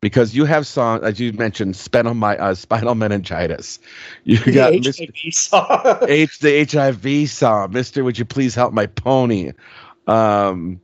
because 0.00 0.34
you 0.34 0.44
have 0.44 0.66
songs 0.66 1.02
as 1.02 1.18
you 1.20 1.32
mentioned, 1.32 1.76
spinal 1.76 2.14
my 2.14 2.36
uh, 2.36 2.54
spinal 2.54 2.94
meningitis. 2.94 3.78
You 4.24 4.38
got 4.52 4.74
the 4.74 4.80
Mr. 4.80 5.08
HIV 5.08 5.32
song. 5.32 6.08
H 6.08 6.38
the 6.40 6.64
HIV 6.70 7.28
song, 7.30 7.72
Mister. 7.72 8.04
Would 8.04 8.18
you 8.18 8.24
please 8.24 8.54
help 8.54 8.72
my 8.72 8.86
pony? 8.86 9.52
Um, 10.06 10.80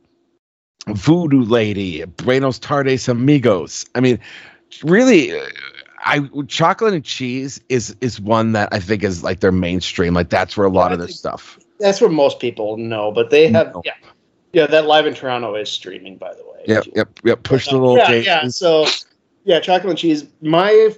Voodoo 0.87 1.43
Lady, 1.43 2.03
Buenos 2.05 2.59
Tardes 2.59 3.07
Amigos. 3.07 3.85
I 3.95 3.99
mean, 4.01 4.19
really, 4.83 5.31
uh, 5.31 5.45
I 5.99 6.21
chocolate 6.47 6.93
and 6.93 7.03
cheese 7.03 7.61
is 7.69 7.95
is 8.01 8.19
one 8.19 8.53
that 8.53 8.69
I 8.71 8.79
think 8.79 9.03
is 9.03 9.23
like 9.23 9.39
their 9.39 9.51
mainstream. 9.51 10.13
Like 10.13 10.29
that's 10.29 10.57
where 10.57 10.67
a 10.67 10.71
lot 10.71 10.91
Yeah, 10.91 10.93
of 10.93 10.99
their 10.99 11.07
stuff. 11.07 11.59
That's 11.79 12.01
what 12.01 12.11
most 12.11 12.39
people 12.39 12.77
know, 12.77 13.11
but 13.11 13.29
they 13.29 13.47
have 13.49 13.73
No. 13.73 13.81
yeah, 13.85 13.93
yeah. 14.53 14.67
That 14.67 14.85
live 14.85 15.05
in 15.05 15.13
Toronto 15.13 15.55
is 15.55 15.69
streaming, 15.69 16.17
by 16.17 16.33
the 16.33 16.43
way. 16.43 16.63
Yep, 16.67 16.85
yep, 16.95 17.19
yep. 17.23 17.43
Push 17.43 17.67
the 17.67 17.77
little 17.77 17.97
yeah, 17.97 18.11
yeah. 18.11 18.47
So 18.47 18.85
yeah, 19.43 19.59
chocolate 19.59 19.89
and 19.89 19.97
cheese. 19.97 20.25
My 20.41 20.93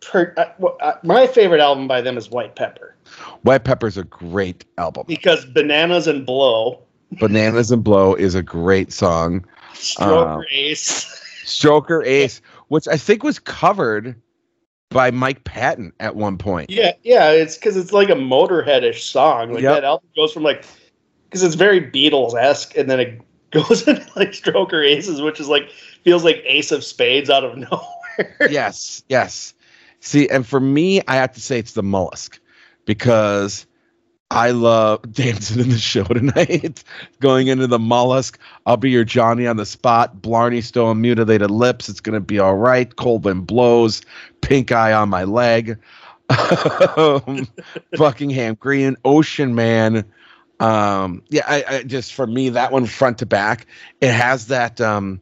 per, 0.00 0.34
uh, 0.36 0.66
uh, 0.80 0.94
my 1.02 1.26
favorite 1.26 1.60
album 1.60 1.88
by 1.88 2.00
them 2.00 2.16
is 2.16 2.30
White 2.30 2.56
Pepper. 2.56 2.96
White 3.42 3.64
Pepper 3.64 3.86
is 3.86 3.96
a 3.96 4.04
great 4.04 4.64
album. 4.78 5.04
Because 5.06 5.44
Bananas 5.44 6.06
and 6.06 6.24
Blow. 6.24 6.80
Bananas 7.18 7.70
and 7.70 7.84
Blow 7.84 8.14
is 8.14 8.34
a 8.34 8.42
great 8.42 8.92
song. 8.92 9.44
Stroker 9.74 10.40
uh, 10.40 10.44
Ace. 10.50 11.04
Stroker 11.44 12.06
Ace, 12.06 12.40
which 12.68 12.86
I 12.88 12.96
think 12.96 13.22
was 13.22 13.38
covered 13.38 14.14
by 14.92 15.10
Mike 15.10 15.44
Patton 15.44 15.92
at 16.00 16.16
one 16.16 16.38
point. 16.38 16.70
Yeah, 16.70 16.92
yeah, 17.02 17.30
it's 17.30 17.56
because 17.56 17.76
it's 17.76 17.92
like 17.92 18.08
a 18.08 18.14
Motorheadish 18.14 19.00
song. 19.00 19.52
Like 19.52 19.62
yep. 19.62 19.74
that 19.74 19.84
album 19.84 20.08
goes 20.16 20.32
from 20.32 20.42
like 20.42 20.64
because 21.24 21.42
it's 21.42 21.54
very 21.54 21.80
Beatles 21.80 22.34
esque, 22.34 22.76
and 22.76 22.90
then 22.90 23.00
it 23.00 23.20
goes 23.50 23.86
into 23.86 24.06
like 24.16 24.30
Stroker 24.30 24.86
Aces, 24.86 25.20
which 25.20 25.40
is 25.40 25.48
like 25.48 25.70
feels 26.02 26.24
like 26.24 26.42
Ace 26.46 26.72
of 26.72 26.84
Spades 26.84 27.30
out 27.30 27.44
of 27.44 27.56
nowhere. 28.18 28.50
yes, 28.50 29.02
yes. 29.08 29.54
See, 30.00 30.28
and 30.28 30.46
for 30.46 30.60
me, 30.60 31.00
I 31.06 31.16
have 31.16 31.32
to 31.34 31.40
say 31.40 31.58
it's 31.58 31.72
the 31.72 31.82
mollusk 31.82 32.40
because 32.84 33.66
I 34.32 34.52
love 34.52 35.00
dancing 35.12 35.60
in 35.60 35.68
the 35.68 35.78
show 35.78 36.04
tonight. 36.04 36.82
Going 37.20 37.48
into 37.48 37.66
the 37.66 37.78
mollusk, 37.78 38.38
I'll 38.64 38.78
be 38.78 38.90
your 38.90 39.04
Johnny 39.04 39.46
on 39.46 39.58
the 39.58 39.66
spot. 39.66 40.22
Blarney 40.22 40.62
Stone, 40.62 41.02
mutilated 41.02 41.50
lips. 41.50 41.90
It's 41.90 42.00
gonna 42.00 42.20
be 42.20 42.38
all 42.38 42.56
right. 42.56 42.94
Cold 42.96 43.24
wind 43.24 43.46
blows. 43.46 44.00
Pink 44.40 44.72
eye 44.72 44.94
on 44.94 45.10
my 45.10 45.24
leg. 45.24 45.78
Buckingham 47.92 48.54
Green, 48.54 48.96
Ocean 49.04 49.54
Man. 49.54 50.06
Um, 50.60 51.22
yeah, 51.28 51.44
I, 51.46 51.64
I, 51.68 51.82
just 51.82 52.14
for 52.14 52.26
me 52.26 52.50
that 52.50 52.72
one 52.72 52.86
front 52.86 53.18
to 53.18 53.26
back, 53.26 53.66
it 54.00 54.12
has 54.12 54.46
that 54.46 54.80
um, 54.80 55.20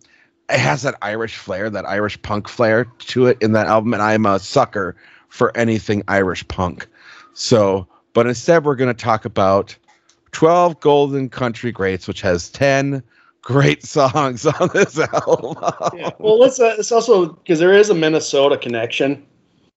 it 0.49 0.61
has 0.61 0.83
that 0.83 0.97
Irish 1.03 1.37
flair, 1.37 1.69
that 1.69 1.85
Irish 1.85 2.21
punk 2.23 2.47
flair 2.47 2.85
to 2.85 3.27
it 3.27 3.39
in 3.41 3.53
that 3.53 3.67
album, 3.67 3.93
and 3.93 4.03
I'm 4.03 4.25
a 4.27 4.39
sucker 4.39 4.95
for 5.29 5.57
anything 5.57 6.05
Irish 6.07 6.47
punk. 6.47 6.87
So, 7.35 7.89
but 8.13 8.27
instead, 8.27 8.65
we're 8.65 8.77
going 8.77 8.95
to 8.95 9.03
talk 9.03 9.25
about 9.25 9.77
12 10.33 10.81
Golden 10.81 11.29
Country 11.29 11.73
Greats, 11.73 12.09
which 12.09 12.21
has 12.21 12.51
10 12.51 13.03
great 13.43 13.85
songs 13.85 14.47
on 14.47 14.71
this 14.73 14.99
album. 15.13 15.57
yeah. 15.95 16.11
Well, 16.19 16.39
let's, 16.39 16.61
uh, 16.61 16.77
it's 16.79 16.93
also 16.93 17.27
because 17.27 17.59
there 17.59 17.75
is 17.75 17.91
a 17.91 17.95
Minnesota 17.95 18.57
connection. 18.57 19.27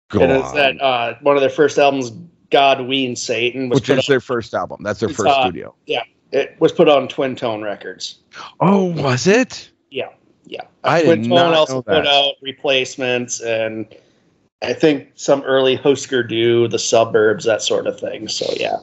Go 0.10 0.22
and 0.22 0.32
it's 0.32 0.52
that 0.52 0.80
uh, 0.82 1.16
one 1.22 1.36
of 1.36 1.42
their 1.42 1.50
first 1.50 1.78
albums, 1.80 2.12
God 2.52 2.88
Ween 2.88 3.16
Satan, 3.16 3.70
which 3.70 3.90
is 3.90 4.06
their 4.06 4.20
first 4.20 4.54
album. 4.54 4.84
That's 4.84 5.00
their 5.00 5.10
first 5.10 5.30
uh, 5.30 5.44
studio. 5.44 5.74
Yeah, 5.88 6.04
it 6.32 6.56
was 6.60 6.72
put 6.72 6.88
on 6.88 7.08
Twin 7.08 7.36
Tone 7.36 7.64
Records. 7.64 8.20
Oh, 8.60 8.86
was 9.02 9.26
it? 9.26 9.72
Yeah, 9.90 10.10
yeah. 10.46 10.62
I 10.84 11.04
Twin 11.04 11.24
did 11.24 11.30
Tone 11.30 11.36
not 11.36 11.54
also 11.56 11.82
put 11.82 12.06
out 12.06 12.36
replacements 12.44 13.42
and 13.42 13.88
I 14.64 14.74
think 14.74 15.10
some 15.16 15.42
early 15.44 15.78
Hüsker 15.78 16.28
Dü 16.28 16.70
the 16.70 16.80
suburbs, 16.80 17.46
that 17.46 17.62
sort 17.62 17.88
of 17.88 18.00
thing. 18.00 18.28
So 18.28 18.46
yeah. 18.58 18.78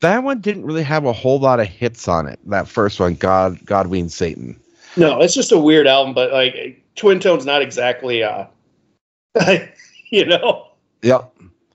That 0.00 0.22
one 0.22 0.40
didn't 0.40 0.66
really 0.66 0.82
have 0.82 1.06
a 1.06 1.12
whole 1.12 1.38
lot 1.38 1.60
of 1.60 1.66
hits 1.66 2.08
on 2.08 2.26
it. 2.26 2.38
That 2.46 2.68
first 2.68 3.00
one, 3.00 3.14
God 3.14 3.58
Godween 3.60 4.10
Satan. 4.10 4.60
No, 4.96 5.20
it's 5.20 5.34
just 5.34 5.52
a 5.52 5.58
weird 5.58 5.86
album, 5.86 6.14
but 6.14 6.32
like 6.32 6.82
Twin 6.94 7.20
Tone's 7.20 7.46
not 7.46 7.62
exactly 7.62 8.22
uh 8.22 8.46
you 10.10 10.24
know. 10.26 10.68
Yep. 11.02 11.32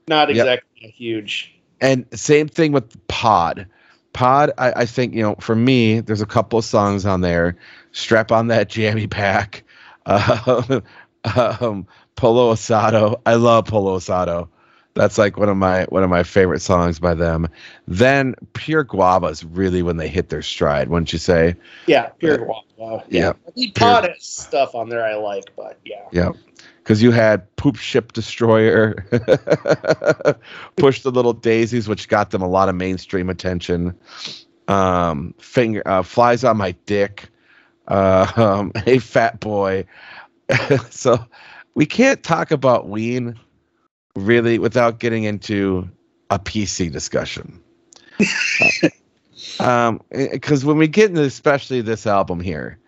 Not 0.08 0.30
exactly 0.30 0.70
yep. 0.82 0.92
huge. 0.92 1.54
And 1.82 2.06
same 2.14 2.48
thing 2.48 2.72
with 2.72 3.08
Pod. 3.08 3.68
Pod, 4.14 4.52
I, 4.58 4.72
I, 4.72 4.86
think, 4.86 5.14
you 5.14 5.22
know, 5.22 5.36
for 5.40 5.56
me, 5.56 6.00
there's 6.00 6.22
a 6.22 6.26
couple 6.26 6.60
of 6.60 6.66
songs 6.66 7.06
on 7.06 7.22
there. 7.22 7.56
Strap 7.92 8.32
on 8.32 8.48
that 8.48 8.70
jammy 8.70 9.08
pack. 9.08 9.64
Uh, 10.06 10.82
um, 11.62 11.88
Pollo 12.20 12.54
Asado. 12.54 13.22
I 13.26 13.36
love 13.36 13.66
Pollo 13.66 13.98
Asado. 13.98 14.50
That's 14.94 15.18
like 15.18 15.38
one 15.38 15.48
of 15.48 15.56
my 15.56 15.86
one 15.86 16.04
of 16.04 16.10
my 16.10 16.24
favorite 16.24 16.60
songs 16.60 17.00
by 17.00 17.14
them. 17.14 17.48
Then 17.88 18.36
Pure 18.52 18.84
Guava 18.84 19.28
is 19.28 19.46
really 19.46 19.84
when 19.84 19.96
they 19.96 20.10
hit 20.10 20.28
their 20.28 20.42
stride, 20.42 20.90
wouldn't 20.90 21.14
you 21.14 21.20
say? 21.20 21.56
Yeah, 21.88 22.10
Pure 22.10 22.40
Guava. 22.40 23.06
Yeah. 23.08 23.34
yeah. 23.56 23.72
Pure, 24.02 24.16
stuff 24.20 24.76
on 24.76 24.90
there 24.90 25.06
I 25.06 25.16
like, 25.16 25.46
but 25.56 25.80
yeah. 25.86 26.08
Yeah. 26.12 26.32
Because 26.80 27.02
you 27.02 27.12
had 27.12 27.56
Poop 27.56 27.78
Ship 27.78 28.12
Destroyer, 28.12 28.96
Push 30.76 31.04
the 31.04 31.12
Little 31.12 31.34
Daisies, 31.34 31.88
which 31.88 32.10
got 32.10 32.32
them 32.32 32.42
a 32.42 32.50
lot 32.50 32.68
of 32.68 32.76
mainstream 32.76 33.30
attention. 33.30 33.96
Um, 34.68 35.36
finger 35.38 35.84
uh, 35.86 36.04
Flies 36.04 36.44
on 36.44 36.58
My 36.58 36.72
Dick. 36.86 37.30
Uh, 37.88 38.30
um, 38.36 38.74
hey, 38.84 38.98
Fat 38.98 39.40
Boy. 39.40 39.86
so 40.90 41.26
we 41.76 41.86
can't 41.86 42.22
talk 42.24 42.52
about 42.52 42.88
Ween 42.88 43.40
really 44.16 44.60
without 44.60 45.00
getting 45.00 45.24
into 45.24 45.90
a 46.30 46.40
PC 46.40 46.92
discussion. 46.92 47.62
um, 49.60 50.02
because 50.10 50.66
when 50.66 50.78
we 50.78 50.88
get 50.88 51.10
into 51.10 51.24
especially 51.24 51.82
this 51.82 52.06
album 52.06 52.40
here, 52.40 52.80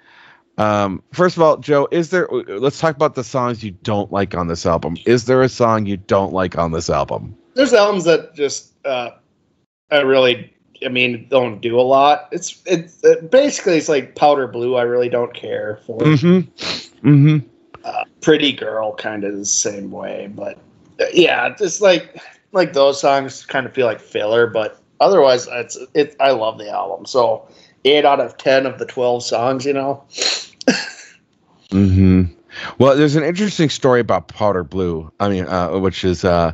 um, 0.58 1.02
first 1.14 1.38
of 1.38 1.44
all, 1.44 1.58
Joe, 1.58 1.88
is 1.92 2.10
there? 2.10 2.28
Let's 2.28 2.80
talk 2.80 2.96
about 2.96 3.16
the 3.16 3.24
songs 3.24 3.64
you 3.64 3.72
don't 3.72 4.12
like 4.12 4.36
on 4.36 4.48
this 4.48 4.66
album. 4.66 4.98
Is 5.06 5.26
there 5.26 5.42
a 5.42 5.50
song 5.50 5.86
you 5.86 5.98
don't 5.98 6.34
like 6.34 6.58
on 6.58 6.72
this 6.72 6.90
album? 6.90 7.36
There's 7.54 7.74
albums 7.74 8.04
that 8.04 8.36
just 8.36 8.74
uh, 8.86 9.12
I 9.90 10.02
really, 10.02 10.54
I 10.86 10.90
mean, 10.90 11.28
don't 11.30 11.62
do 11.62 11.80
a 11.80 11.82
lot. 11.82 12.30
It's 12.32 12.62
it's 12.66 13.04
it, 13.04 13.32
basically 13.32 13.78
it's 13.78 13.90
like 13.90 14.16
Powder 14.16 14.48
Blue. 14.48 14.76
I 14.76 14.84
really 14.84 15.10
don't 15.10 15.34
care 15.34 15.80
for. 15.86 16.00
Mm-hmm. 16.00 17.08
Mm-hmm. 17.08 17.48
Pretty 18.22 18.52
Girl 18.52 18.94
kind 18.96 19.24
of 19.24 19.36
the 19.36 19.46
same 19.46 19.92
way, 19.92 20.30
but 20.36 20.58
uh, 21.00 21.06
yeah, 21.14 21.56
just 21.56 21.82
like 21.82 22.22
like 22.52 22.74
those 22.74 23.00
songs 23.00 23.46
kind 23.46 23.66
of 23.66 23.74
feel 23.74 23.88
like 23.88 24.00
filler, 24.00 24.48
but 24.48 24.80
otherwise 25.00 25.48
it's 25.52 25.78
it. 25.94 26.16
I 26.20 26.32
love 26.32 26.58
the 26.58 26.70
album. 26.70 27.06
So 27.06 27.48
eight 27.86 28.06
out 28.06 28.20
of 28.20 28.38
ten 28.38 28.66
of 28.66 28.78
the 28.78 28.86
twelve 28.86 29.24
songs, 29.24 29.66
you 29.66 29.74
know. 29.74 30.04
hmm 31.72 32.24
Well, 32.78 32.96
there's 32.96 33.16
an 33.16 33.24
interesting 33.24 33.70
story 33.70 34.00
about 34.00 34.28
Powder 34.28 34.64
Blue. 34.64 35.12
I 35.20 35.30
mean, 35.30 35.48
uh, 35.48 35.78
which 35.80 36.04
is 36.04 36.24
uh, 36.24 36.52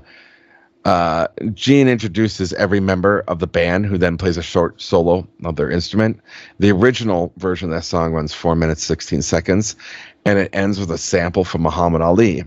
uh, 0.88 1.28
Gene 1.54 1.90
introduces 1.90 2.54
every 2.54 2.80
member 2.80 3.26
of 3.28 3.40
the 3.40 3.46
band, 3.46 3.86
who 3.86 3.98
then 3.98 4.16
plays 4.18 4.38
a 4.38 4.42
short 4.42 4.82
solo 4.82 5.28
of 5.44 5.58
their 5.58 5.70
instrument. 5.70 6.22
The 6.60 6.72
original 6.72 7.34
version 7.36 7.68
of 7.70 7.76
that 7.76 7.84
song 7.84 8.14
runs 8.14 8.34
four 8.34 8.56
minutes 8.56 8.86
sixteen 8.86 9.22
seconds, 9.22 9.76
and 10.24 10.40
it 10.40 10.50
ends 10.54 10.80
with 10.80 10.90
a 10.90 10.98
sample 10.98 11.44
from 11.44 11.64
Muhammad 11.64 12.02
Ali. 12.02 12.46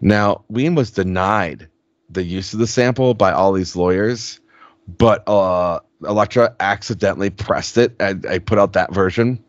Now, 0.00 0.42
Ween 0.48 0.74
was 0.74 0.90
denied 0.90 1.68
the 2.08 2.22
use 2.22 2.54
of 2.54 2.60
the 2.60 2.66
sample 2.66 3.12
by 3.12 3.30
all 3.30 3.52
these 3.52 3.76
lawyers, 3.76 4.40
but 4.88 5.22
uh, 5.28 5.80
Elektra 6.02 6.56
accidentally 6.60 7.28
pressed 7.28 7.76
it. 7.76 7.94
and 8.00 8.24
I 8.24 8.38
put 8.38 8.58
out 8.58 8.72
that 8.72 8.94
version 8.94 9.44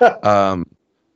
um, 0.22 0.64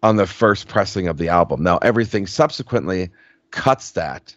on 0.03 0.17
the 0.17 0.27
first 0.27 0.69
pressing 0.69 1.09
of 1.09 1.17
the 1.17 1.31
album. 1.31 1.63
Now, 1.63 1.79
everything 1.79 2.27
subsequently 2.27 3.09
cuts 3.53 3.93
that 3.93 4.37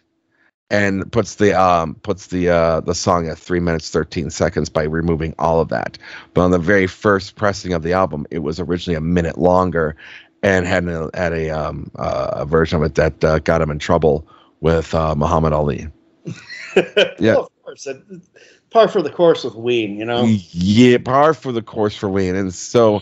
and 0.70 1.10
puts 1.12 1.36
the 1.36 1.52
um 1.52 1.94
puts 1.96 2.28
the 2.28 2.48
uh 2.48 2.80
the 2.80 2.94
song 2.94 3.28
at 3.28 3.38
three 3.38 3.60
minutes 3.60 3.90
13 3.90 4.30
seconds 4.30 4.68
by 4.68 4.82
removing 4.82 5.34
all 5.38 5.60
of 5.60 5.68
that 5.68 5.96
but 6.34 6.42
on 6.42 6.50
the 6.50 6.58
very 6.58 6.86
first 6.86 7.36
pressing 7.36 7.72
of 7.72 7.82
the 7.82 7.92
album 7.92 8.26
it 8.30 8.40
was 8.40 8.58
originally 8.58 8.96
a 8.96 9.00
minute 9.00 9.38
longer 9.38 9.96
and 10.42 10.66
had 10.66 10.86
a, 10.88 11.10
had 11.14 11.32
a 11.32 11.50
um 11.50 11.90
uh, 11.96 12.30
a 12.32 12.46
version 12.46 12.78
of 12.78 12.84
it 12.84 12.94
that 12.94 13.22
uh, 13.24 13.38
got 13.40 13.60
him 13.60 13.70
in 13.70 13.78
trouble 13.78 14.26
with 14.60 14.94
uh, 14.94 15.14
Muhammad 15.14 15.52
Ali. 15.52 15.88
yeah, 16.76 17.14
well, 17.18 17.40
of 17.40 17.62
course, 17.64 17.88
par 18.70 18.88
for 18.88 19.02
the 19.02 19.10
course 19.10 19.44
with 19.44 19.54
Ween, 19.54 19.98
you 19.98 20.04
know. 20.04 20.24
Yeah, 20.24 20.98
par 20.98 21.34
for 21.34 21.52
the 21.52 21.62
course 21.62 21.96
for 21.96 22.08
Ween, 22.08 22.34
and 22.34 22.52
so 22.52 23.00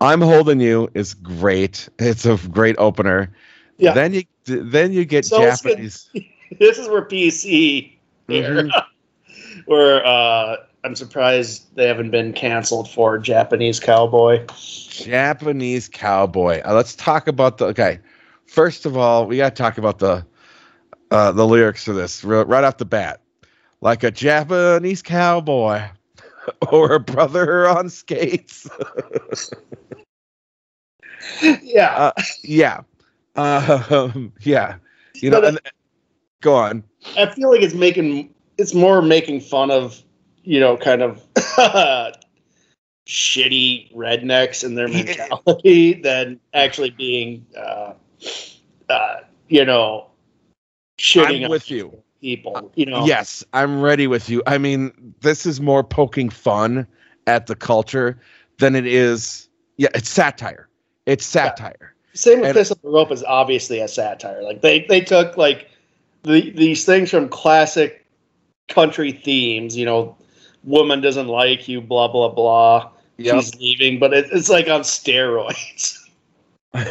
I'm 0.00 0.20
holding 0.20 0.60
you 0.60 0.88
is 0.94 1.14
great. 1.14 1.88
It's 1.98 2.26
a 2.26 2.36
great 2.48 2.76
opener. 2.78 3.32
Yeah. 3.76 3.94
Then 3.94 4.14
you 4.14 4.22
then 4.44 4.92
you 4.92 5.04
get 5.04 5.24
so 5.24 5.38
Japanese. 5.38 6.10
this 6.58 6.78
is 6.78 6.88
where 6.88 7.02
PC 7.02 7.92
mm-hmm. 8.28 8.68
where 9.66 10.04
uh, 10.06 10.56
I'm 10.84 10.94
surprised 10.94 11.74
they 11.74 11.86
haven't 11.86 12.10
been 12.10 12.32
canceled 12.32 12.90
for 12.90 13.18
Japanese 13.18 13.80
Cowboy. 13.80 14.46
Japanese 14.88 15.88
Cowboy. 15.88 16.62
Uh, 16.64 16.74
let's 16.74 16.94
talk 16.94 17.28
about 17.28 17.58
the 17.58 17.66
okay. 17.66 17.98
First 18.46 18.86
of 18.86 18.96
all, 18.96 19.26
we 19.26 19.36
got 19.36 19.54
to 19.54 19.62
talk 19.62 19.78
about 19.78 19.98
the 19.98 20.24
uh, 21.10 21.32
the 21.32 21.46
lyrics 21.46 21.84
for 21.84 21.92
this 21.92 22.24
right 22.24 22.64
off 22.64 22.78
the 22.78 22.84
bat. 22.84 23.20
Like 23.80 24.02
a 24.02 24.10
Japanese 24.10 25.02
cowboy 25.02 25.82
or 26.72 26.94
a 26.94 27.00
brother 27.00 27.68
on 27.68 27.88
skates. 27.90 28.68
yeah. 31.62 32.12
Uh, 32.16 32.22
yeah. 32.42 32.80
Um, 33.36 34.32
yeah. 34.40 34.76
You 35.14 35.30
know, 35.30 35.42
and, 35.42 35.60
go 36.40 36.56
on. 36.56 36.84
I 37.16 37.26
feel 37.26 37.50
like 37.50 37.62
it's 37.62 37.74
making 37.74 38.34
it's 38.58 38.74
more 38.74 39.00
making 39.00 39.40
fun 39.40 39.70
of, 39.70 40.02
you 40.42 40.60
know, 40.60 40.76
kind 40.76 41.02
of 41.02 41.24
shitty 43.06 43.94
rednecks 43.94 44.64
and 44.64 44.76
their 44.76 44.88
mentality 44.88 45.94
than 45.94 46.40
actually 46.52 46.90
being, 46.90 47.46
uh, 47.56 47.94
uh, 48.88 49.16
you 49.48 49.64
know, 49.64 50.08
shitting. 50.98 51.44
I'm 51.44 51.50
with 51.50 51.70
you. 51.70 52.02
people. 52.20 52.72
You 52.74 52.86
know. 52.86 53.06
Yes, 53.06 53.44
I'm 53.52 53.80
ready 53.80 54.06
with 54.06 54.28
you. 54.28 54.42
I 54.46 54.58
mean, 54.58 55.14
this 55.20 55.46
is 55.46 55.60
more 55.60 55.84
poking 55.84 56.28
fun 56.30 56.86
at 57.26 57.46
the 57.46 57.54
culture 57.54 58.18
than 58.58 58.74
it 58.74 58.86
is. 58.86 59.48
Yeah, 59.76 59.88
it's 59.94 60.08
satire. 60.08 60.68
It's 61.06 61.24
satire. 61.24 61.94
Same 62.14 62.40
with 62.40 62.54
Piss 62.54 62.72
Up 62.72 62.82
the 62.82 62.88
Rope 62.88 63.12
is 63.12 63.22
obviously 63.22 63.78
a 63.78 63.86
satire. 63.86 64.42
Like 64.42 64.60
they 64.60 64.84
they 64.88 65.00
took 65.00 65.36
like 65.36 65.70
the 66.22 66.50
these 66.50 66.84
things 66.84 67.10
from 67.10 67.28
classic 67.28 68.04
country 68.68 69.12
themes. 69.12 69.76
You 69.76 69.86
know, 69.86 70.16
woman 70.64 71.00
doesn't 71.00 71.28
like 71.28 71.68
you, 71.68 71.80
blah 71.80 72.08
blah 72.08 72.28
blah. 72.28 72.90
Yep. 73.18 73.34
She's 73.34 73.54
leaving, 73.56 73.98
but 73.98 74.14
it, 74.14 74.28
it's 74.32 74.48
like 74.48 74.68
on 74.68 74.82
steroids. 74.82 75.98
Dinner's 76.74 76.86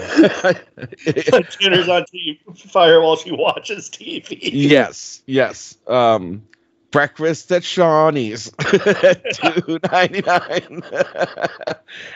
on 1.87 2.03
TV, 2.13 2.39
fire 2.69 3.01
while 3.01 3.15
she 3.15 3.31
watches 3.31 3.89
TV. 3.89 4.37
Yes, 4.41 5.21
yes. 5.27 5.77
Um, 5.87 6.43
breakfast 6.91 7.51
at 7.51 7.61
Shoney's 7.61 8.51
two 9.65 9.79
ninety 9.91 10.21
nine, 10.21 10.81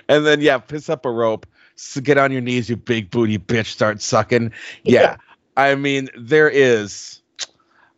and 0.10 0.26
then 0.26 0.42
yeah, 0.42 0.58
piss 0.58 0.90
up 0.90 1.06
a 1.06 1.12
rope. 1.12 1.46
So 1.76 2.02
get 2.02 2.18
on 2.18 2.32
your 2.32 2.42
knees, 2.42 2.70
you 2.70 2.76
big 2.76 3.10
booty 3.10 3.38
bitch. 3.38 3.68
Start 3.68 4.02
sucking. 4.02 4.52
Yeah, 4.84 5.02
yeah. 5.02 5.18
I 5.58 5.76
mean 5.76 6.10
there 6.18 6.50
is 6.50 7.22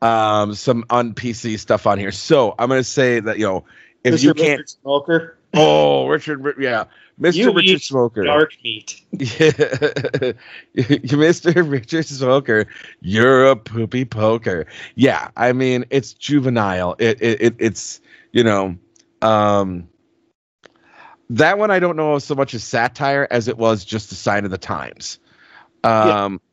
um 0.02 0.54
some 0.56 0.86
on 0.90 1.14
PC 1.14 1.60
stuff 1.60 1.88
on 1.88 1.98
here. 1.98 2.12
So 2.12 2.56
I'm 2.60 2.70
gonna 2.70 2.84
say 2.84 3.20
that 3.20 3.38
you 3.38 3.46
know 3.46 3.66
if 4.04 4.16
Mr. 4.16 4.24
you 4.24 4.34
can't 4.34 4.60
Richard 4.60 4.70
Smoker. 4.70 5.38
Oh, 5.56 6.08
Richard, 6.08 6.56
yeah. 6.60 6.86
Mr. 7.22 7.36
You 7.36 7.54
Richard 7.54 7.82
Smoker. 7.82 8.24
Dark 8.24 8.54
meat. 8.64 9.02
Yeah. 9.14 9.52
Mr. 10.76 11.70
Richard 11.70 12.06
Smoker, 12.06 12.66
you're 13.02 13.46
a 13.46 13.56
poopy 13.56 14.06
poker. 14.06 14.66
Yeah, 14.96 15.30
I 15.38 15.54
mean, 15.54 15.86
it's 15.92 16.14
juvenile. 16.14 16.96
It, 16.98 17.22
it, 17.22 17.42
it 17.42 17.56
it's, 17.60 18.02
you 18.32 18.44
know, 18.44 18.76
um 19.22 19.88
that 21.30 21.58
one 21.58 21.72
I 21.72 21.80
don't 21.80 21.96
know 21.96 22.20
so 22.20 22.36
much 22.36 22.54
as 22.54 22.64
satire 22.64 23.28
as 23.32 23.48
it 23.48 23.58
was 23.58 23.86
just 23.86 24.12
a 24.12 24.16
sign 24.16 24.44
of 24.46 24.52
the 24.52 24.58
times. 24.58 25.20
Um 25.84 26.42
yeah. 26.42 26.53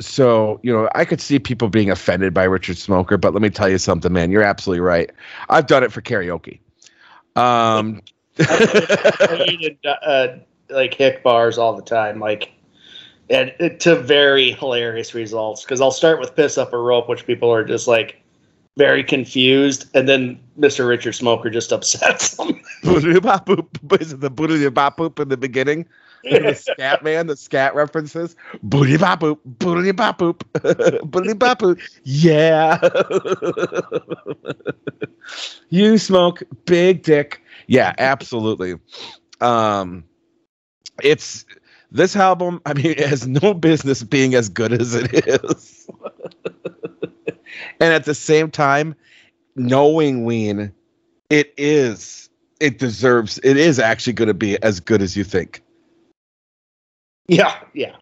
So, 0.00 0.60
you 0.62 0.72
know, 0.72 0.88
I 0.94 1.04
could 1.04 1.20
see 1.20 1.38
people 1.38 1.68
being 1.68 1.90
offended 1.90 2.34
by 2.34 2.44
Richard 2.44 2.76
Smoker, 2.76 3.16
but 3.16 3.32
let 3.32 3.42
me 3.42 3.50
tell 3.50 3.68
you 3.68 3.78
something, 3.78 4.12
man. 4.12 4.30
You're 4.30 4.42
absolutely 4.42 4.80
right. 4.80 5.10
I've 5.48 5.66
done 5.66 5.82
it 5.82 5.92
for 5.92 6.02
karaoke. 6.02 6.58
Um 7.34 8.02
I 8.38 9.76
uh, 10.06 10.38
like 10.68 10.94
hick 10.94 11.22
bars 11.22 11.58
all 11.58 11.74
the 11.74 11.82
time, 11.82 12.20
like 12.20 12.52
and 13.30 13.52
it, 13.58 13.80
to 13.80 13.96
very 13.96 14.52
hilarious 14.52 15.14
results. 15.14 15.62
Because 15.62 15.80
I'll 15.80 15.90
start 15.90 16.20
with 16.20 16.34
piss 16.36 16.58
up 16.58 16.72
a 16.72 16.78
rope, 16.78 17.08
which 17.08 17.26
people 17.26 17.52
are 17.52 17.64
just 17.64 17.88
like 17.88 18.20
very 18.76 19.02
confused, 19.02 19.88
and 19.94 20.08
then 20.08 20.38
Mr. 20.58 20.86
Richard 20.86 21.14
Smoker 21.14 21.50
just 21.50 21.72
upsets 21.72 22.36
them. 22.36 22.60
Is 22.84 24.12
it 24.12 24.20
the 24.20 24.30
booty 24.30 24.68
bop 24.68 24.98
boop 24.98 25.20
in 25.20 25.28
the 25.28 25.36
beginning? 25.36 25.86
The 26.30 26.54
scat 26.54 27.02
man, 27.02 27.26
the 27.26 27.36
scat 27.36 27.74
references. 27.74 28.36
Booty 28.62 28.96
bop 28.96 29.20
boop, 29.20 29.38
booty 29.44 29.92
bop 29.92 30.18
boop, 30.18 30.42
booty 31.10 31.34
bop 31.34 31.60
boop. 31.60 31.80
Yeah. 32.04 32.78
you 35.70 35.98
smoke 35.98 36.42
big 36.64 37.02
dick 37.02 37.42
yeah, 37.66 37.94
absolutely. 37.98 38.74
Um, 39.40 40.04
it's 41.02 41.44
this 41.90 42.16
album. 42.16 42.60
I 42.66 42.74
mean, 42.74 42.86
it 42.86 43.00
has 43.00 43.26
no 43.26 43.54
business 43.54 44.02
being 44.02 44.34
as 44.34 44.48
good 44.48 44.72
as 44.72 44.94
it 44.94 45.26
is, 45.26 45.88
and 47.80 47.92
at 47.92 48.04
the 48.04 48.14
same 48.14 48.50
time, 48.50 48.94
knowing 49.56 50.24
Ween, 50.24 50.72
it 51.30 51.52
is. 51.56 52.28
It 52.58 52.78
deserves. 52.78 53.38
It 53.44 53.58
is 53.58 53.78
actually 53.78 54.14
going 54.14 54.28
to 54.28 54.34
be 54.34 54.60
as 54.62 54.80
good 54.80 55.02
as 55.02 55.16
you 55.16 55.24
think. 55.24 55.62
Yeah, 57.28 57.58
yeah 57.74 57.96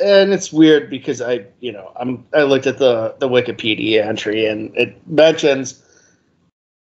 and 0.00 0.32
it's 0.32 0.52
weird 0.52 0.90
because 0.90 1.20
I, 1.20 1.44
you 1.60 1.72
know, 1.72 1.92
I'm 1.96 2.24
I 2.32 2.42
looked 2.42 2.66
at 2.66 2.78
the 2.78 3.16
the 3.18 3.28
Wikipedia 3.28 4.06
entry 4.06 4.46
and 4.46 4.76
it 4.76 4.96
mentions 5.08 5.82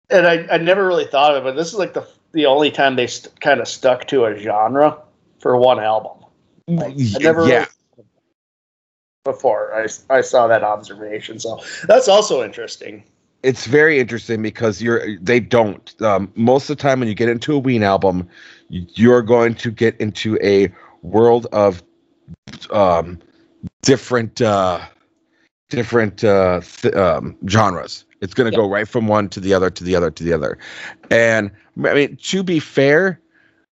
and 0.10 0.26
I, 0.26 0.48
I 0.52 0.58
never 0.58 0.86
really 0.86 1.06
thought 1.06 1.36
of 1.36 1.46
it, 1.46 1.50
but 1.50 1.56
this 1.56 1.68
is 1.68 1.76
like 1.76 1.94
the 1.94 2.08
the 2.34 2.46
only 2.46 2.72
time 2.72 2.96
they 2.96 3.08
st- 3.08 3.40
kind 3.42 3.60
of 3.60 3.68
stuck 3.68 4.08
to 4.08 4.26
a 4.26 4.38
genre 4.38 4.98
for 5.40 5.58
one 5.58 5.80
album. 5.80 6.26
Like, 6.68 6.94
I 6.94 7.20
never 7.20 7.48
yeah. 7.48 7.56
Really 7.56 7.68
before 9.24 9.74
I, 9.76 9.88
I 10.10 10.22
saw 10.22 10.48
that 10.48 10.64
observation, 10.64 11.40
so 11.40 11.62
that's 11.86 12.08
also 12.08 12.44
interesting. 12.44 13.04
It's 13.44 13.66
very 13.66 14.00
interesting 14.00 14.42
because 14.42 14.82
you're 14.82 15.18
they 15.18 15.40
don't 15.40 16.02
um, 16.02 16.32
most 16.36 16.70
of 16.70 16.78
the 16.78 16.82
time 16.82 17.00
when 17.00 17.10
you 17.10 17.16
get 17.16 17.30
into 17.30 17.54
a 17.54 17.60
Ween 17.60 17.84
album, 17.84 18.30
you're 18.70 19.22
going 19.22 19.56
to 19.56 19.72
get 19.72 20.00
into 20.00 20.38
a 20.42 20.72
world 21.02 21.48
of 21.52 21.84
um, 22.72 23.20
different 23.82 24.42
uh, 24.42 24.80
different 25.70 26.24
uh, 26.24 26.62
th- 26.62 26.94
um, 26.96 27.36
genres 27.48 28.06
it's 28.22 28.34
going 28.34 28.50
to 28.50 28.56
go 28.56 28.68
right 28.68 28.88
from 28.88 29.08
one 29.08 29.30
to 29.30 29.40
the 29.40 29.54
other 29.54 29.70
to 29.70 29.84
the 29.84 29.96
other 29.96 30.12
to 30.12 30.24
the 30.24 30.34
other. 30.34 30.58
And 31.12 31.52
I 31.86 31.94
mean, 31.94 32.18
to 32.18 32.44
be 32.44 32.60
fair, 32.60 33.20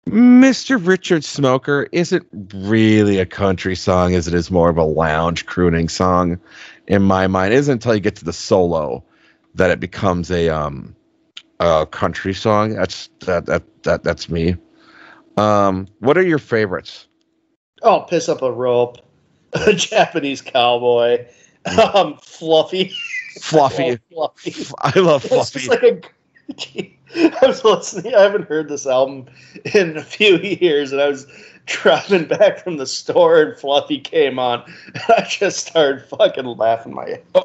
Mr. 0.07 0.85
Richard 0.85 1.25
Smoker 1.25 1.89
isn't 1.93 2.27
really 2.55 3.19
a 3.19 3.27
country 3.27 3.75
song 3.75 4.15
as 4.15 4.27
it 4.27 4.35
is 4.35 4.51
more 4.51 4.71
of 4.71 4.79
a 4.79 4.85
lounge 4.85 5.47
crooning 5.47 5.89
song 5.89 6.39
in 6.87 7.03
my 7.03 7.27
mind. 7.27 7.53
It 7.53 7.57
isn't 7.57 7.73
until 7.75 7.95
you 7.95 8.01
get 8.01 8.17
to 8.17 8.25
the 8.25 8.33
solo 8.33 9.05
that 9.55 9.71
it 9.71 9.81
becomes 9.81 10.31
a 10.31 10.49
um 10.49 10.95
a 11.61 11.87
country 11.87 12.33
song. 12.33 12.75
That's 12.75 13.09
that 13.21 13.47
that 13.47 13.83
that 13.83 14.05
that's 14.05 14.29
me. 14.29 14.57
Um 15.37 15.89
what 15.99 16.17
are 16.17 16.23
your 16.23 16.39
favorites? 16.39 17.08
Oh, 17.83 18.01
piss 18.01 18.29
up 18.29 18.43
a 18.43 18.53
rope. 18.53 18.99
A 19.67 19.73
Japanese 19.73 20.43
cowboy. 20.43 21.27
Um 21.65 22.19
fluffy. 22.19 22.93
Fluffy. 23.41 23.97
Fluffy. 24.13 24.67
I 24.81 24.99
love 24.99 25.23
Fluffy. 25.23 25.69
Like 25.69 25.83
a, 25.83 26.01
I 27.15 27.47
was 27.47 27.65
listening. 27.65 28.15
I 28.15 28.23
haven't 28.23 28.49
heard 28.49 28.69
this 28.69 28.87
album 28.87 29.27
in 29.75 29.97
a 29.97 30.03
few 30.03 30.39
years, 30.39 30.93
and 30.93 31.01
I 31.01 31.09
was 31.09 31.27
driving 31.67 32.27
back 32.27 32.63
from 32.63 32.77
the 32.77 32.87
store, 32.87 33.43
and 33.43 33.59
Fluffy 33.59 34.01
came 34.01 34.39
on, 34.39 34.63
and 34.87 35.03
I 35.09 35.27
just 35.29 35.67
started 35.67 36.05
fucking 36.07 36.45
laughing 36.45 36.95
my 36.95 37.09
head. 37.09 37.23
Oh, 37.35 37.45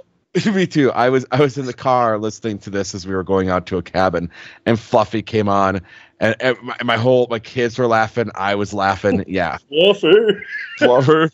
me 0.52 0.65
too. 0.65 0.91
I 0.91 1.10
was 1.10 1.26
I 1.32 1.39
was 1.39 1.58
in 1.58 1.65
the 1.65 1.74
car 1.74 2.17
listening 2.17 2.58
to 2.60 2.69
this 2.69 2.96
as 2.96 3.06
we 3.06 3.13
were 3.13 3.24
going 3.24 3.50
out 3.50 3.65
to 3.67 3.78
a 3.78 3.84
cabin, 3.84 4.30
and 4.65 4.80
Fluffy 4.80 5.22
came 5.22 5.48
on, 5.48 5.82
and, 6.24 6.36
and 6.40 6.58
my, 6.62 6.78
my, 6.86 6.98
whole 6.98 7.28
my 7.30 7.40
kids 7.40 7.78
were 7.78 7.88
laughing. 7.88 8.32
I 8.34 8.56
was 8.56 8.74
laughing. 8.74 9.26
Yeah, 9.34 9.58
Fluffer, 9.72 10.42
Fluffer. 10.80 11.30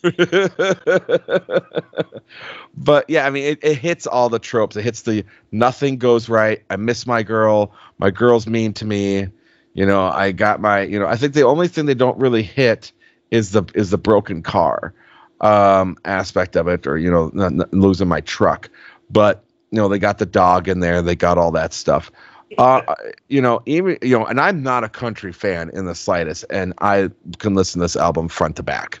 but 2.76 3.08
yeah, 3.08 3.26
I 3.26 3.30
mean, 3.30 3.44
it, 3.44 3.58
it 3.62 3.76
hits 3.76 4.06
all 4.06 4.28
the 4.28 4.38
tropes. 4.38 4.76
It 4.76 4.82
hits 4.82 5.02
the 5.02 5.24
nothing 5.52 5.98
goes 5.98 6.28
right. 6.28 6.62
I 6.70 6.76
miss 6.76 7.06
my 7.06 7.22
girl. 7.22 7.72
My 7.98 8.10
girl's 8.10 8.46
mean 8.46 8.72
to 8.74 8.84
me. 8.84 9.28
You 9.74 9.86
know, 9.86 10.06
I 10.06 10.32
got 10.32 10.60
my. 10.60 10.82
You 10.82 10.98
know, 10.98 11.06
I 11.06 11.16
think 11.16 11.34
the 11.34 11.44
only 11.44 11.68
thing 11.68 11.86
they 11.86 11.94
don't 11.94 12.18
really 12.18 12.42
hit 12.42 12.90
is 13.30 13.52
the 13.52 13.62
is 13.74 13.90
the 13.90 13.98
broken 13.98 14.42
car 14.42 14.94
um, 15.40 15.96
aspect 16.04 16.56
of 16.56 16.68
it, 16.68 16.86
or 16.86 16.96
you 16.96 17.10
know, 17.10 17.30
not, 17.34 17.52
not 17.52 17.72
losing 17.72 18.08
my 18.08 18.20
truck. 18.22 18.70
But 19.10 19.44
you 19.70 19.76
know, 19.76 19.88
they 19.88 19.98
got 19.98 20.18
the 20.18 20.26
dog 20.26 20.68
in 20.68 20.80
there. 20.80 21.02
They 21.02 21.16
got 21.16 21.38
all 21.38 21.50
that 21.52 21.72
stuff. 21.72 22.10
Uh, 22.58 22.94
you 23.28 23.40
know, 23.40 23.62
even 23.66 23.96
you 24.02 24.18
know, 24.18 24.26
and 24.26 24.40
I'm 24.40 24.62
not 24.62 24.84
a 24.84 24.88
country 24.88 25.32
fan 25.32 25.70
in 25.72 25.86
the 25.86 25.94
slightest, 25.94 26.44
and 26.50 26.74
I 26.80 27.10
can 27.38 27.54
listen 27.54 27.78
to 27.80 27.84
this 27.84 27.96
album 27.96 28.28
front 28.28 28.56
to 28.56 28.62
back. 28.62 29.00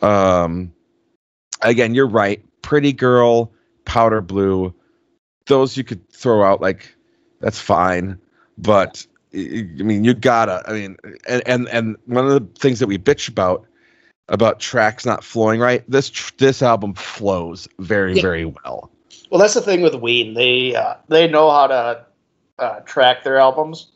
Um, 0.00 0.72
again, 1.60 1.94
you're 1.94 2.08
right. 2.08 2.42
Pretty 2.62 2.92
Girl, 2.92 3.52
Powder 3.84 4.20
Blue, 4.20 4.74
those 5.46 5.76
you 5.76 5.84
could 5.84 6.08
throw 6.10 6.42
out 6.42 6.60
like 6.60 6.94
that's 7.40 7.60
fine, 7.60 8.18
but 8.58 9.06
I 9.34 9.36
mean, 9.36 10.04
you 10.04 10.14
gotta. 10.14 10.62
I 10.66 10.72
mean, 10.72 10.96
and 11.26 11.42
and 11.46 11.68
and 11.68 11.96
one 12.06 12.26
of 12.26 12.32
the 12.32 12.60
things 12.60 12.78
that 12.78 12.86
we 12.86 12.98
bitch 12.98 13.28
about 13.28 13.66
about 14.28 14.60
tracks 14.60 15.04
not 15.04 15.24
flowing 15.24 15.60
right, 15.60 15.84
this 15.88 16.30
this 16.38 16.62
album 16.62 16.94
flows 16.94 17.68
very 17.78 18.14
yeah. 18.14 18.22
very 18.22 18.44
well. 18.44 18.90
Well, 19.30 19.40
that's 19.40 19.54
the 19.54 19.62
thing 19.62 19.80
with 19.80 19.94
Ween. 19.94 20.34
They 20.34 20.74
uh, 20.74 20.94
they 21.08 21.26
know 21.26 21.50
how 21.50 21.66
to 21.66 22.04
uh, 22.58 22.80
track 22.80 23.24
their 23.24 23.38
albums, 23.38 23.92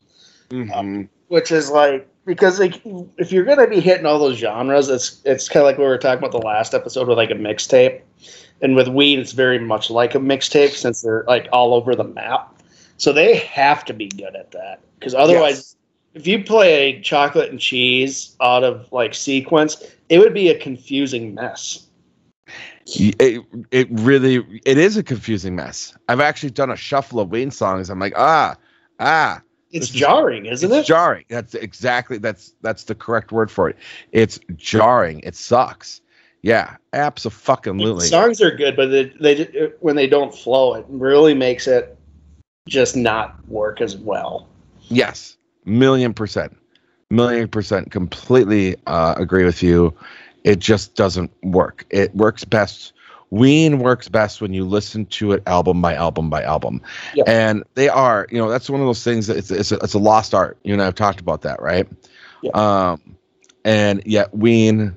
mm-hmm. 0.50 0.72
um, 0.72 1.08
which 1.28 1.50
is 1.50 1.70
like 1.70 2.08
because 2.24 2.58
like 2.60 2.80
if 3.16 3.32
you're 3.32 3.44
gonna 3.44 3.66
be 3.66 3.80
hitting 3.80 4.06
all 4.06 4.18
those 4.18 4.36
genres, 4.36 4.88
it's 4.88 5.20
it's 5.24 5.48
kind 5.48 5.62
of 5.62 5.66
like 5.66 5.78
we 5.78 5.84
were 5.84 5.98
talking 5.98 6.18
about 6.18 6.32
the 6.32 6.46
last 6.46 6.74
episode 6.74 7.08
with 7.08 7.16
like 7.16 7.30
a 7.30 7.34
mixtape, 7.34 8.00
and 8.62 8.76
with 8.76 8.88
Ween, 8.88 9.18
it's 9.18 9.32
very 9.32 9.58
much 9.58 9.90
like 9.90 10.14
a 10.14 10.18
mixtape 10.18 10.70
since 10.70 11.02
they're 11.02 11.24
like 11.26 11.48
all 11.52 11.74
over 11.74 11.94
the 11.94 12.04
map. 12.04 12.52
So 12.98 13.12
they 13.12 13.36
have 13.36 13.84
to 13.86 13.94
be 13.94 14.08
good 14.08 14.34
at 14.34 14.50
that 14.52 14.80
because 14.98 15.14
otherwise, 15.14 15.56
yes. 15.56 15.76
if 16.14 16.26
you 16.26 16.42
play 16.42 17.00
chocolate 17.02 17.50
and 17.50 17.60
cheese 17.60 18.34
out 18.40 18.64
of 18.64 18.90
like 18.90 19.14
sequence, 19.14 19.82
it 20.08 20.18
would 20.18 20.34
be 20.34 20.48
a 20.48 20.58
confusing 20.58 21.34
mess. 21.34 21.85
It, 22.86 23.44
it 23.70 23.88
really 23.90 24.60
it 24.64 24.78
is 24.78 24.96
a 24.96 25.02
confusing 25.02 25.56
mess. 25.56 25.96
I've 26.08 26.20
actually 26.20 26.50
done 26.50 26.70
a 26.70 26.76
shuffle 26.76 27.20
of 27.20 27.30
Ween 27.30 27.50
songs. 27.50 27.90
I'm 27.90 27.98
like, 27.98 28.14
ah, 28.16 28.56
ah. 29.00 29.42
It's 29.72 29.88
jarring, 29.88 30.46
isn't 30.46 30.70
it's 30.70 30.88
it? 30.88 30.92
Jarring. 30.92 31.24
That's 31.28 31.54
exactly 31.54 32.18
that's 32.18 32.54
that's 32.62 32.84
the 32.84 32.94
correct 32.94 33.32
word 33.32 33.50
for 33.50 33.68
it. 33.68 33.76
It's 34.12 34.38
jarring. 34.54 35.20
It 35.20 35.34
sucks. 35.34 36.00
Yeah, 36.42 36.76
absolutely. 36.92 38.06
Songs 38.06 38.40
are 38.40 38.52
good, 38.52 38.76
but 38.76 38.86
they, 38.86 39.04
they 39.20 39.72
when 39.80 39.96
they 39.96 40.06
don't 40.06 40.32
flow, 40.32 40.74
it 40.74 40.86
really 40.88 41.34
makes 41.34 41.66
it 41.66 41.98
just 42.68 42.96
not 42.96 43.36
work 43.48 43.80
as 43.80 43.96
well. 43.96 44.48
Yes, 44.82 45.36
million 45.64 46.14
percent, 46.14 46.56
million 47.10 47.48
percent, 47.48 47.90
completely 47.90 48.76
uh, 48.86 49.14
agree 49.16 49.44
with 49.44 49.60
you. 49.60 49.92
It 50.46 50.60
just 50.60 50.94
doesn't 50.94 51.32
work. 51.42 51.84
It 51.90 52.14
works 52.14 52.44
best. 52.44 52.92
Ween 53.30 53.80
works 53.80 54.08
best 54.08 54.40
when 54.40 54.54
you 54.54 54.64
listen 54.64 55.04
to 55.06 55.32
it 55.32 55.42
album 55.48 55.82
by 55.82 55.94
album 55.94 56.30
by 56.30 56.44
album, 56.44 56.80
yep. 57.14 57.28
and 57.28 57.64
they 57.74 57.88
are, 57.88 58.28
you 58.30 58.38
know, 58.38 58.48
that's 58.48 58.70
one 58.70 58.80
of 58.80 58.86
those 58.86 59.02
things 59.02 59.26
that 59.26 59.36
it's 59.36 59.50
it's 59.50 59.72
a, 59.72 59.78
it's 59.78 59.94
a 59.94 59.98
lost 59.98 60.32
art. 60.32 60.56
You 60.62 60.72
and 60.72 60.80
I 60.80 60.84
have 60.84 60.94
talked 60.94 61.18
about 61.18 61.42
that, 61.42 61.60
right? 61.60 61.88
Yep. 62.42 62.54
Um, 62.54 63.16
and 63.64 64.02
yet 64.06 64.32
Ween 64.32 64.96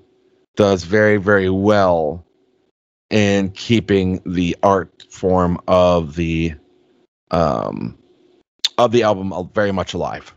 does 0.55 0.83
very 0.83 1.17
very 1.17 1.49
well 1.49 2.23
in 3.09 3.49
keeping 3.49 4.21
the 4.27 4.55
art 4.61 5.07
form 5.09 5.59
of 5.67 6.15
the 6.15 6.53
um 7.31 7.97
of 8.77 8.91
the 8.91 9.01
album 9.01 9.49
very 9.55 9.71
much 9.71 9.95
alive. 9.95 10.35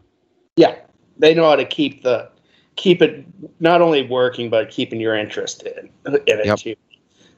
Yeah, 0.56 0.76
they 1.18 1.34
know 1.34 1.50
how 1.50 1.56
to 1.56 1.66
keep 1.66 2.02
the 2.02 2.31
keep 2.76 3.02
it 3.02 3.24
not 3.60 3.80
only 3.80 4.06
working 4.06 4.50
but 4.50 4.70
keeping 4.70 5.00
your 5.00 5.14
interest 5.14 5.62
in, 5.62 5.90
in 6.06 6.14
it 6.26 6.46
yep. 6.46 6.58
too. 6.58 6.74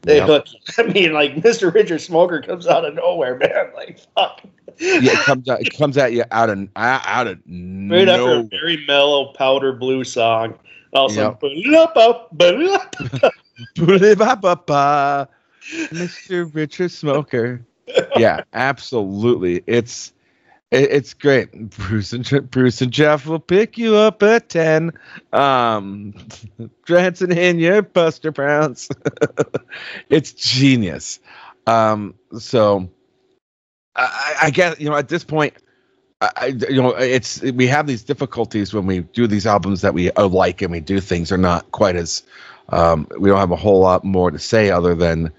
They 0.03 0.16
yep. 0.16 0.27
hook. 0.27 0.47
I 0.79 0.83
mean, 0.85 1.12
like 1.12 1.37
Mr. 1.37 1.73
Richard 1.73 2.01
Smoker 2.01 2.42
comes 2.42 2.66
out 2.66 2.85
of 2.85 2.94
nowhere, 2.94 3.37
man. 3.37 3.51
Like 3.75 3.99
fuck. 4.14 4.40
yeah, 4.79 5.12
it 5.12 5.25
comes 5.25 5.49
out. 5.49 5.61
It 5.61 5.77
comes 5.77 5.97
at 5.97 6.12
you 6.12 6.25
out 6.31 6.49
of 6.49 6.68
out 6.77 7.27
of 7.27 7.38
right 7.47 8.09
after 8.09 8.40
a 8.40 8.42
very 8.44 8.85
mellow 8.87 9.33
powder 9.33 9.73
blue 9.73 10.05
song. 10.05 10.55
Also, 10.92 11.31
yep. 11.31 11.40
Mr. 15.90 16.53
Richard 16.55 16.90
Smoker. 16.90 17.64
Yeah, 18.16 18.42
absolutely. 18.53 19.62
It's 19.66 20.12
it, 20.75 20.91
it's 20.91 21.15
great. 21.15 21.71
Bruce 21.71 22.13
and 22.13 22.51
Bruce 22.51 22.83
and 22.83 22.93
Jeff 22.93 23.27
will 23.27 23.39
pick 23.39 23.79
you 23.79 23.97
up 23.97 24.23
at 24.23 24.49
ten. 24.49 24.93
Um, 25.33 26.15
dancing 26.87 27.33
in 27.33 27.59
your 27.59 27.83
Buster 27.83 28.33
Browns. 28.33 28.89
it's 30.09 30.33
genius. 30.33 31.21
Um, 31.67 32.15
so 32.39 32.89
I, 33.97 34.35
I 34.43 34.51
guess 34.51 34.79
you 34.81 34.91
know 34.91 34.97
at 34.97 35.09
this 35.09 35.25
point 35.25 35.55
I, 36.37 36.47
you 36.69 36.81
know, 36.81 36.91
it's 36.91 37.43
we 37.43 37.67
have 37.67 37.87
these 37.87 38.03
difficulties 38.03 38.73
when 38.73 38.87
we 38.87 39.01
do 39.01 39.27
these 39.27 39.47
albums 39.47 39.81
that 39.83 39.95
we 39.95 40.11
like 40.13 40.63
and 40.63 40.71
we 40.71 40.81
do 40.81 41.01
things 41.01 41.33
are 41.33 41.39
not 41.39 41.71
quite 41.73 41.97
as 41.97 42.23
um, 42.71 43.07
we 43.19 43.29
don't 43.29 43.39
have 43.39 43.51
a 43.51 43.57
whole 43.57 43.81
lot 43.81 44.05
more 44.05 44.31
to 44.31 44.39
say 44.39 44.71
other 44.71 44.95
than 44.95 45.33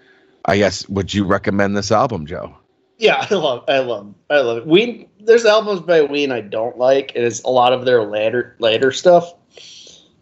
I 0.46 0.58
guess 0.58 0.88
would 0.90 1.14
you 1.14 1.26
recommend 1.26 1.76
this 1.76 1.92
album, 1.92 2.26
Joe? 2.26 2.56
Yeah, 2.98 3.26
I 3.30 3.34
love, 3.34 3.64
I 3.68 3.80
love, 3.80 4.14
I 4.30 4.40
love 4.40 4.58
it. 4.60 4.68
We 4.68 5.08
there's 5.26 5.46
albums 5.46 5.82
by 5.82 6.02
Ween 6.02 6.32
I 6.32 6.42
don't 6.42 6.78
like. 6.78 7.12
and 7.16 7.24
It 7.24 7.28
is 7.28 7.44
a 7.44 7.50
lot 7.50 7.74
of 7.74 7.86
their 7.86 8.04
later 8.04 8.56
later 8.60 8.92
stuff, 8.92 9.34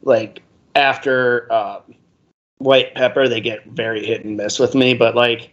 like 0.02 0.42
after 0.76 1.52
uh, 1.52 1.82
White 2.58 2.96
Pepper, 2.96 3.28
they 3.28 3.42
get 3.42 3.66
very 3.66 4.06
hit 4.06 4.26
and 4.26 4.38
miss 4.38 4.60
with 4.60 4.76
me. 4.76 4.94
But 4.94 5.16
like 5.16 5.52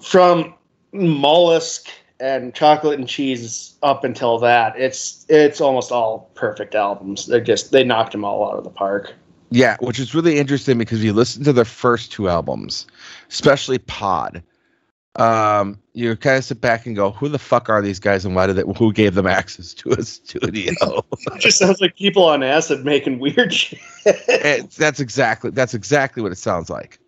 from 0.00 0.54
Mollusk 0.92 1.88
and 2.20 2.54
chocolate 2.54 2.98
and 2.98 3.08
cheese 3.08 3.74
up 3.82 4.04
until 4.04 4.38
that 4.38 4.74
it's 4.78 5.26
it's 5.28 5.60
almost 5.60 5.92
all 5.92 6.30
perfect 6.34 6.74
albums 6.74 7.26
they're 7.26 7.40
just 7.40 7.72
they 7.72 7.84
knocked 7.84 8.12
them 8.12 8.24
all 8.24 8.50
out 8.50 8.56
of 8.56 8.64
the 8.64 8.70
park 8.70 9.14
yeah 9.50 9.76
which 9.80 9.98
is 9.98 10.14
really 10.14 10.38
interesting 10.38 10.78
because 10.78 11.04
you 11.04 11.12
listen 11.12 11.44
to 11.44 11.52
their 11.52 11.64
first 11.64 12.10
two 12.10 12.28
albums 12.28 12.86
especially 13.28 13.78
pod 13.78 14.42
um 15.16 15.78
you 15.94 16.14
kind 16.16 16.36
of 16.36 16.44
sit 16.44 16.60
back 16.60 16.86
and 16.86 16.94
go 16.94 17.10
who 17.10 17.28
the 17.28 17.38
fuck 17.38 17.70
are 17.70 17.80
these 17.80 17.98
guys 17.98 18.24
and 18.24 18.34
why 18.34 18.46
did 18.46 18.56
they 18.56 18.64
who 18.76 18.92
gave 18.92 19.14
them 19.14 19.26
access 19.26 19.72
to 19.74 19.90
a 19.90 20.02
studio? 20.02 20.72
It 21.34 21.40
just 21.40 21.58
sounds 21.58 21.80
like 21.80 21.96
people 21.96 22.24
on 22.24 22.42
acid 22.42 22.84
making 22.84 23.18
weird 23.18 23.52
shit. 23.52 23.78
It, 24.04 24.70
that's 24.72 25.00
exactly 25.00 25.50
that's 25.50 25.74
exactly 25.74 26.22
what 26.22 26.32
it 26.32 26.38
sounds 26.38 26.70
like. 26.70 26.98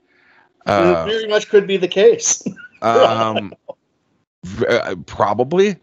Uh, 0.67 1.05
it 1.07 1.11
very 1.11 1.29
much 1.29 1.49
could 1.49 1.67
be 1.67 1.77
the 1.77 1.89
case. 1.89 2.43
um 2.83 3.55
uh, 4.69 4.95
probably. 5.07 5.77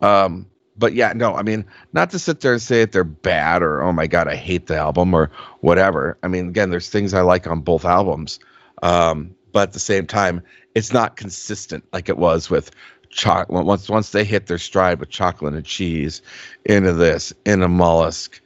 Um, 0.00 0.46
but 0.76 0.94
yeah, 0.94 1.12
no, 1.14 1.34
I 1.34 1.42
mean, 1.42 1.66
not 1.92 2.10
to 2.10 2.18
sit 2.18 2.40
there 2.40 2.54
and 2.54 2.62
say 2.62 2.80
that 2.80 2.92
they're 2.92 3.04
bad 3.04 3.62
or 3.62 3.82
oh 3.82 3.92
my 3.92 4.06
god, 4.06 4.28
I 4.28 4.36
hate 4.36 4.66
the 4.66 4.76
album 4.76 5.12
or 5.14 5.30
whatever. 5.60 6.18
I 6.22 6.28
mean, 6.28 6.48
again, 6.48 6.70
there's 6.70 6.88
things 6.88 7.12
I 7.12 7.20
like 7.20 7.46
on 7.46 7.60
both 7.60 7.84
albums, 7.84 8.40
um, 8.82 9.34
but 9.52 9.62
at 9.62 9.72
the 9.72 9.80
same 9.80 10.06
time, 10.06 10.42
it's 10.74 10.92
not 10.92 11.16
consistent 11.16 11.84
like 11.92 12.08
it 12.08 12.18
was 12.18 12.50
with 12.50 12.70
chocolate. 13.10 13.66
Once 13.66 13.88
once 13.88 14.10
they 14.10 14.24
hit 14.24 14.46
their 14.46 14.58
stride 14.58 15.00
with 15.00 15.10
chocolate 15.10 15.54
and 15.54 15.64
cheese, 15.64 16.22
into 16.64 16.92
this, 16.92 17.32
into 17.44 17.68
mollusk, 17.68 18.40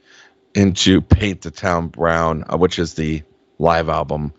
into 0.53 1.01
paint 1.01 1.41
the 1.41 1.51
town 1.51 1.87
brown, 1.87 2.43
uh, 2.51 2.57
which 2.57 2.79
is 2.79 2.95
the 2.95 3.23
live 3.59 3.89
album 3.89 4.33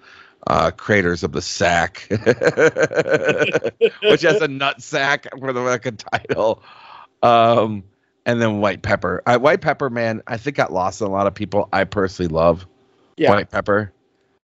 uh, 0.46 0.70
Craters 0.70 1.22
of 1.22 1.32
the 1.32 1.42
Sac, 1.42 2.06
which 4.02 4.22
has 4.22 4.40
a 4.40 4.48
nut 4.48 4.80
sack 4.82 5.26
for 5.38 5.52
the 5.52 5.60
record 5.60 5.98
title. 5.98 6.62
Um, 7.22 7.84
and 8.24 8.40
then 8.40 8.60
White 8.60 8.82
Pepper. 8.82 9.22
I, 9.26 9.36
White 9.36 9.60
Pepper, 9.60 9.90
man, 9.90 10.22
I 10.26 10.36
think 10.36 10.56
got 10.56 10.72
lost 10.72 11.00
in 11.00 11.06
a 11.06 11.10
lot 11.10 11.26
of 11.26 11.34
people. 11.34 11.68
I 11.72 11.84
personally 11.84 12.28
love 12.28 12.66
yeah. 13.16 13.30
White 13.30 13.50
Pepper. 13.50 13.92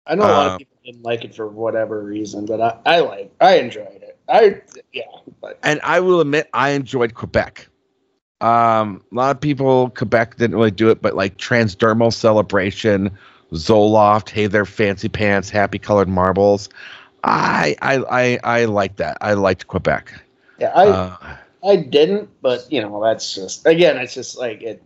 I 0.06 0.16
know 0.16 0.24
a 0.24 0.26
lot 0.26 0.48
um, 0.48 0.52
of 0.54 0.58
people 0.60 0.71
didn't 0.86 1.04
like 1.04 1.24
it 1.24 1.36
for 1.36 1.48
whatever 1.48 2.04
reason, 2.04 2.46
but 2.46 2.62
I, 2.62 2.78
I 2.86 3.00
like 3.02 3.32
I 3.39 3.58
enjoyed 3.58 4.02
it. 4.02 4.17
I 4.28 4.62
yeah. 4.94 5.04
But. 5.41 5.60
And 5.63 5.80
I 5.84 6.00
will 6.00 6.22
admit 6.22 6.50
I 6.54 6.72
enjoyed 6.72 7.13
Quebec. 7.13 7.67
Um, 8.39 9.04
a 9.12 9.15
lot 9.15 9.36
of 9.36 9.41
people 9.41 9.91
Quebec 9.91 10.38
didn't 10.38 10.56
really 10.56 10.72
do 10.72 10.89
it, 10.89 11.02
but 11.02 11.15
like 11.15 11.38
Transdermal 11.38 12.12
Celebration 12.12 13.12
Zoloft, 13.54 14.30
hey 14.30 14.48
there, 14.48 14.65
fancy 14.65 15.10
pants, 15.10 15.50
happy 15.50 15.78
colored 15.78 16.10
marbles. 16.10 16.70
I 17.24 17.76
I 17.82 17.98
I, 18.10 18.39
I 18.44 18.65
like 18.65 18.96
that. 18.96 19.17
I 19.22 19.34
liked 19.34 19.67
Quebec. 19.67 20.24
Yeah, 20.60 20.72
I 20.76 20.88
uh, 20.88 21.38
I 21.63 21.76
didn't, 21.76 22.30
but 22.41 22.65
you 22.72 22.82
know 22.82 23.04
that's 23.04 23.36
just 23.36 23.67
again, 23.67 23.98
it's 23.98 24.13
just 24.13 24.38
like 24.38 24.63
it. 24.63 24.82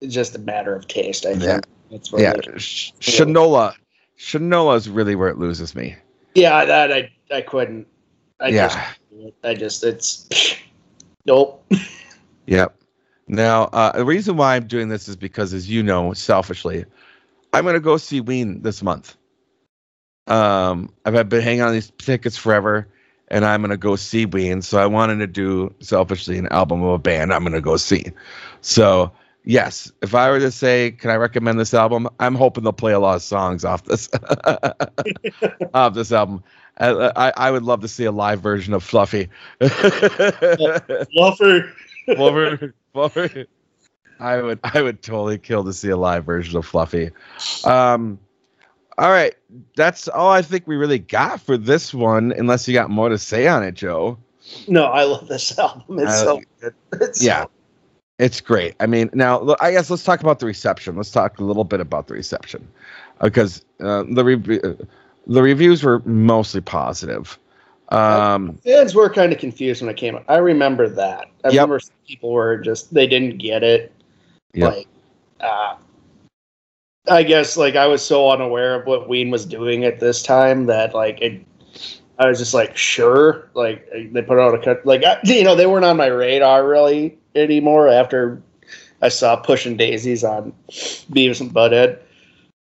It's 0.00 0.14
just 0.14 0.34
a 0.34 0.38
matter 0.38 0.74
of 0.76 0.86
taste. 0.86 1.24
I 1.26 1.34
think. 1.34 1.64
It's 1.90 2.12
yeah, 2.12 2.34
Shinola. 2.34 2.94
Shinola 3.00 3.74
is 4.18 4.88
really 4.88 5.14
where 5.14 5.28
it 5.28 5.38
loses 5.38 5.74
me. 5.74 5.96
Yeah, 6.34 6.64
that 6.64 6.92
I 6.92 7.10
I 7.32 7.40
couldn't. 7.40 7.86
I 8.40 8.48
yeah. 8.48 8.68
Just, 9.10 9.34
I 9.44 9.54
just 9.54 9.84
it's 9.84 10.28
nope. 11.26 11.64
Yep. 12.46 12.74
Now, 13.28 13.64
uh, 13.64 13.92
the 13.92 14.06
reason 14.06 14.38
why 14.38 14.56
I'm 14.56 14.66
doing 14.66 14.88
this 14.88 15.06
is 15.06 15.16
because, 15.16 15.52
as 15.52 15.68
you 15.68 15.82
know, 15.82 16.14
selfishly, 16.14 16.86
I'm 17.52 17.66
gonna 17.66 17.78
go 17.78 17.98
see 17.98 18.22
Ween 18.22 18.62
this 18.62 18.82
month. 18.82 19.18
Um, 20.26 20.90
I've 21.04 21.28
been 21.28 21.42
hanging 21.42 21.60
on 21.60 21.74
these 21.74 21.92
tickets 21.98 22.38
forever, 22.38 22.88
and 23.28 23.44
I'm 23.44 23.60
gonna 23.60 23.76
go 23.76 23.96
see 23.96 24.24
Ween. 24.24 24.62
So 24.62 24.78
I 24.78 24.86
wanted 24.86 25.18
to 25.18 25.26
do 25.26 25.74
selfishly 25.80 26.38
an 26.38 26.48
album 26.48 26.82
of 26.82 26.94
a 26.94 26.98
band 26.98 27.34
I'm 27.34 27.42
gonna 27.42 27.60
go 27.60 27.76
see. 27.76 28.06
So 28.62 29.12
yes, 29.48 29.90
if 30.02 30.14
I 30.14 30.30
were 30.30 30.38
to 30.38 30.52
say, 30.52 30.92
can 30.92 31.10
I 31.10 31.16
recommend 31.16 31.58
this 31.58 31.74
album? 31.74 32.08
I'm 32.20 32.36
hoping 32.36 32.62
they'll 32.62 32.72
play 32.72 32.92
a 32.92 33.00
lot 33.00 33.16
of 33.16 33.22
songs 33.22 33.64
off 33.64 33.84
this 33.84 34.08
off 35.74 35.94
this 35.94 36.12
album. 36.12 36.44
I, 36.76 36.90
I, 37.16 37.32
I 37.36 37.50
would 37.50 37.64
love 37.64 37.80
to 37.80 37.88
see 37.88 38.04
a 38.04 38.12
live 38.12 38.40
version 38.40 38.74
of 38.74 38.84
Fluffy. 38.84 39.28
Fluffer. 39.60 41.08
Fluffer. 42.06 42.72
Fluffer. 42.94 43.46
I 44.20 44.42
would 44.42 44.60
I 44.62 44.82
would 44.82 45.02
totally 45.02 45.38
kill 45.38 45.64
to 45.64 45.72
see 45.72 45.88
a 45.88 45.96
live 45.96 46.24
version 46.24 46.56
of 46.56 46.66
Fluffy. 46.66 47.10
Um, 47.64 48.18
all 48.98 49.10
right, 49.10 49.34
that's 49.76 50.08
all 50.08 50.30
I 50.30 50.42
think 50.42 50.66
we 50.66 50.76
really 50.76 50.98
got 50.98 51.40
for 51.40 51.56
this 51.56 51.94
one. 51.94 52.32
Unless 52.32 52.68
you 52.68 52.74
got 52.74 52.90
more 52.90 53.08
to 53.08 53.18
say 53.18 53.48
on 53.48 53.62
it, 53.62 53.74
Joe. 53.74 54.18
No, 54.66 54.84
I 54.84 55.04
love 55.04 55.28
this 55.28 55.58
album. 55.58 55.98
It's 56.00 56.12
uh, 56.12 56.24
so 56.24 56.42
good. 56.60 56.74
It's 57.00 57.22
yeah, 57.22 57.44
so- 57.44 57.50
it's 58.18 58.40
great. 58.40 58.74
I 58.80 58.86
mean, 58.86 59.10
now 59.14 59.56
I 59.60 59.70
guess 59.70 59.90
let's 59.90 60.04
talk 60.04 60.20
about 60.20 60.40
the 60.40 60.46
reception. 60.46 60.96
Let's 60.96 61.10
talk 61.10 61.38
a 61.38 61.44
little 61.44 61.64
bit 61.64 61.80
about 61.80 62.08
the 62.08 62.14
reception 62.14 62.66
because 63.20 63.64
uh, 63.80 64.04
the 64.10 64.24
re- 64.24 64.38
the 64.38 65.42
reviews 65.42 65.82
were 65.82 66.00
mostly 66.00 66.60
positive. 66.60 67.38
Um, 67.90 68.58
fans 68.64 68.94
were 68.94 69.08
kind 69.08 69.32
of 69.32 69.38
confused 69.38 69.80
when 69.80 69.90
it 69.90 69.96
came 69.96 70.16
out. 70.16 70.24
I 70.28 70.38
remember 70.38 70.88
that. 70.88 71.30
I 71.44 71.48
yep. 71.48 71.62
remember 71.62 71.80
people 72.06 72.32
were 72.32 72.58
just 72.58 72.92
they 72.92 73.06
didn't 73.06 73.38
get 73.38 73.62
it. 73.62 73.92
Yep. 74.54 74.74
Like, 74.74 74.88
uh, 75.40 75.76
I 77.08 77.22
guess 77.22 77.56
like 77.56 77.76
I 77.76 77.86
was 77.86 78.04
so 78.04 78.30
unaware 78.30 78.80
of 78.80 78.86
what 78.86 79.08
Ween 79.08 79.30
was 79.30 79.46
doing 79.46 79.84
at 79.84 80.00
this 80.00 80.22
time 80.22 80.66
that 80.66 80.94
like 80.94 81.20
it, 81.20 81.44
I 82.18 82.28
was 82.28 82.38
just 82.38 82.52
like 82.52 82.76
sure 82.76 83.48
like 83.54 83.88
they 84.12 84.22
put 84.22 84.38
out 84.38 84.54
a 84.54 84.58
cut 84.58 84.84
like 84.84 85.04
I, 85.04 85.18
you 85.24 85.44
know 85.44 85.54
they 85.54 85.66
weren't 85.66 85.84
on 85.84 85.96
my 85.96 86.08
radar 86.08 86.68
really 86.68 87.16
anymore 87.34 87.88
after 87.88 88.42
I 89.02 89.08
saw 89.08 89.36
pushing 89.36 89.76
daisies 89.76 90.24
on 90.24 90.52
Beavis 90.70 91.40
and 91.40 91.52
Butthead. 91.52 91.98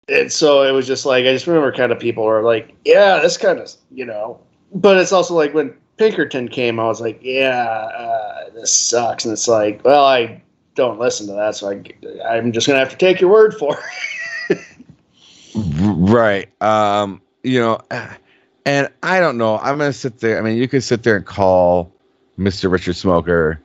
And 0.08 0.32
so 0.32 0.64
it 0.64 0.72
was 0.72 0.88
just 0.88 1.06
like 1.06 1.26
I 1.26 1.34
just 1.34 1.48
remember 1.48 1.72
kind 1.72 1.92
of 1.92 2.00
people 2.00 2.24
were 2.24 2.44
like, 2.44 2.76
yeah, 2.86 3.20
this 3.20 3.38
kind 3.38 3.60
of 3.60 3.72
you 3.92 4.06
know, 4.06 4.40
but 4.74 4.98
it's 4.98 5.12
also 5.12 5.34
like 5.34 5.54
when 5.54 5.74
Pinkerton 5.98 6.48
came, 6.48 6.80
I 6.80 6.86
was 6.86 7.00
like, 7.00 7.20
yeah, 7.22 7.66
uh, 7.66 8.50
this 8.54 8.76
sucks, 8.76 9.24
and 9.26 9.32
it's 9.32 9.48
like, 9.48 9.84
well, 9.84 10.04
I 10.04 10.42
don't 10.76 11.00
listen 11.00 11.28
to 11.28 11.34
that, 11.34 11.56
so 11.56 11.70
I 11.70 11.84
I'm 12.28 12.52
just 12.52 12.68
gonna 12.68 12.80
have 12.80 12.90
to 12.90 12.98
take 12.98 13.22
your 13.22 13.30
word 13.30 13.54
for 13.54 13.78
it. 14.50 14.60
right. 15.56 16.50
Um. 16.62 17.22
You 17.44 17.60
know, 17.60 17.80
and 18.66 18.90
I 19.04 19.20
don't 19.20 19.38
know. 19.38 19.58
I'm 19.60 19.78
gonna 19.78 19.94
sit 19.94 20.20
there. 20.20 20.38
I 20.38 20.42
mean, 20.42 20.58
you 20.58 20.68
could 20.68 20.84
sit 20.84 21.04
there 21.04 21.16
and 21.16 21.26
call 21.26 21.92
Mr. 22.38 22.72
Richard 22.72 22.96
Smoker. 22.96 23.62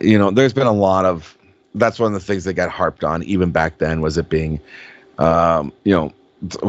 You 0.00 0.18
know, 0.18 0.30
there's 0.30 0.52
been 0.52 0.66
a 0.66 0.72
lot 0.72 1.04
of. 1.04 1.36
That's 1.74 1.98
one 1.98 2.14
of 2.14 2.18
the 2.18 2.24
things 2.26 2.44
that 2.44 2.54
got 2.54 2.70
harped 2.70 3.04
on 3.04 3.22
even 3.24 3.50
back 3.50 3.78
then 3.78 4.00
was 4.00 4.16
it 4.16 4.30
being, 4.30 4.58
um, 5.18 5.72
you 5.84 5.92
know, 5.92 6.12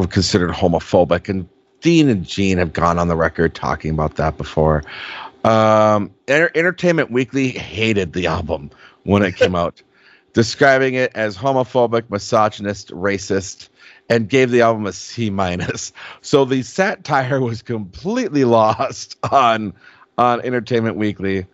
considered 0.08 0.50
homophobic, 0.50 1.30
and 1.30 1.48
Dean 1.80 2.08
and 2.08 2.26
Gene 2.26 2.58
have 2.58 2.72
gone 2.72 2.98
on 2.98 3.08
the 3.08 3.16
record 3.16 3.54
talking 3.54 3.90
about 3.90 4.16
that 4.16 4.36
before. 4.36 4.82
Um, 5.44 6.10
Enter- 6.26 6.50
Entertainment 6.54 7.10
Weekly 7.10 7.48
hated 7.48 8.12
the 8.12 8.26
album 8.26 8.70
when 9.04 9.22
it 9.22 9.36
came 9.36 9.54
out, 9.54 9.80
describing 10.34 10.94
it 10.94 11.10
as 11.14 11.36
homophobic, 11.38 12.10
misogynist, 12.10 12.90
racist, 12.90 13.68
and 14.10 14.28
gave 14.28 14.50
the 14.50 14.60
album 14.60 14.86
a 14.86 14.92
C 14.92 15.30
minus. 15.30 15.92
So 16.20 16.44
the 16.44 16.62
satire 16.62 17.40
was 17.40 17.62
completely 17.62 18.44
lost 18.44 19.16
on 19.32 19.72
on 20.18 20.40
Entertainment 20.42 20.96
Weekly. 20.96 21.46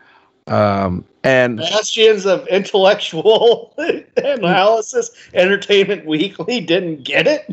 Um, 0.46 1.04
and 1.22 1.57
bastions 1.57 2.26
of 2.26 2.46
intellectual 2.48 3.74
analysis, 4.16 5.11
Entertainment 5.33 6.07
Weekly 6.07 6.61
didn't 6.61 7.04
get 7.04 7.26
it. 7.26 7.46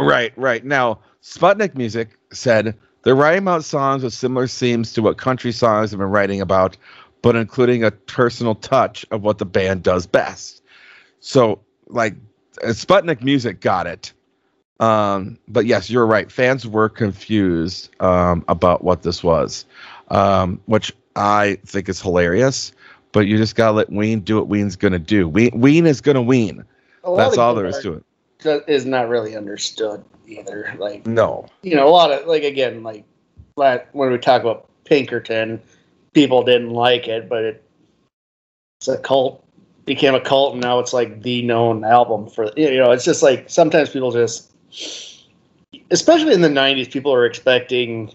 Right, 0.00 0.32
right. 0.36 0.64
Now, 0.64 1.00
Sputnik 1.22 1.74
Music 1.74 2.10
said 2.32 2.76
they're 3.02 3.16
writing 3.16 3.42
about 3.42 3.64
songs 3.64 4.02
with 4.04 4.14
similar 4.14 4.46
themes 4.46 4.92
to 4.92 5.02
what 5.02 5.18
country 5.18 5.52
songs 5.52 5.90
have 5.90 5.98
been 5.98 6.08
writing 6.08 6.40
about, 6.40 6.76
but 7.20 7.34
including 7.34 7.82
a 7.82 7.90
personal 7.90 8.54
touch 8.54 9.04
of 9.10 9.22
what 9.22 9.38
the 9.38 9.46
band 9.46 9.82
does 9.82 10.06
best. 10.06 10.62
So, 11.20 11.60
like, 11.88 12.14
Sputnik 12.62 13.22
Music 13.22 13.60
got 13.60 13.86
it. 13.86 14.12
Um, 14.80 15.38
but 15.48 15.66
yes, 15.66 15.90
you're 15.90 16.06
right. 16.06 16.30
Fans 16.30 16.66
were 16.66 16.88
confused 16.88 17.90
um, 18.00 18.44
about 18.48 18.84
what 18.84 19.02
this 19.02 19.22
was, 19.22 19.64
um, 20.08 20.60
which 20.66 20.92
I 21.16 21.58
think 21.66 21.88
is 21.88 22.00
hilarious. 22.00 22.72
But 23.12 23.26
you 23.26 23.36
just 23.36 23.54
gotta 23.54 23.72
let 23.72 23.90
Ween 23.90 24.20
do 24.20 24.36
what 24.36 24.48
Ween's 24.48 24.74
gonna 24.74 24.98
do. 24.98 25.28
Ween, 25.28 25.50
Ween 25.54 25.86
is 25.86 26.00
gonna 26.00 26.22
Ween. 26.22 26.64
That's 27.16 27.38
all 27.38 27.54
there 27.54 27.66
is 27.66 27.78
to 27.80 27.94
it. 27.94 28.64
Is 28.66 28.84
not 28.84 29.08
really 29.08 29.36
understood 29.36 30.04
either. 30.26 30.74
Like 30.78 31.06
no, 31.06 31.46
you 31.62 31.76
know, 31.76 31.86
a 31.86 31.90
lot 31.90 32.10
of 32.10 32.26
like 32.26 32.42
again, 32.42 32.82
like 32.82 33.04
when 33.92 34.10
we 34.10 34.18
talk 34.18 34.42
about 34.42 34.68
Pinkerton, 34.84 35.62
people 36.12 36.42
didn't 36.42 36.70
like 36.70 37.06
it, 37.06 37.28
but 37.28 37.44
it, 37.44 37.64
it's 38.80 38.88
a 38.88 38.98
cult 38.98 39.44
became 39.84 40.14
a 40.14 40.20
cult, 40.20 40.54
and 40.54 40.62
now 40.62 40.78
it's 40.78 40.92
like 40.92 41.22
the 41.22 41.42
known 41.42 41.84
album 41.84 42.28
for 42.28 42.50
you 42.56 42.76
know. 42.76 42.90
It's 42.90 43.04
just 43.04 43.22
like 43.22 43.48
sometimes 43.48 43.90
people 43.90 44.10
just, 44.10 44.52
especially 45.90 46.34
in 46.34 46.40
the 46.40 46.48
'90s, 46.48 46.90
people 46.90 47.12
are 47.12 47.26
expecting 47.26 48.12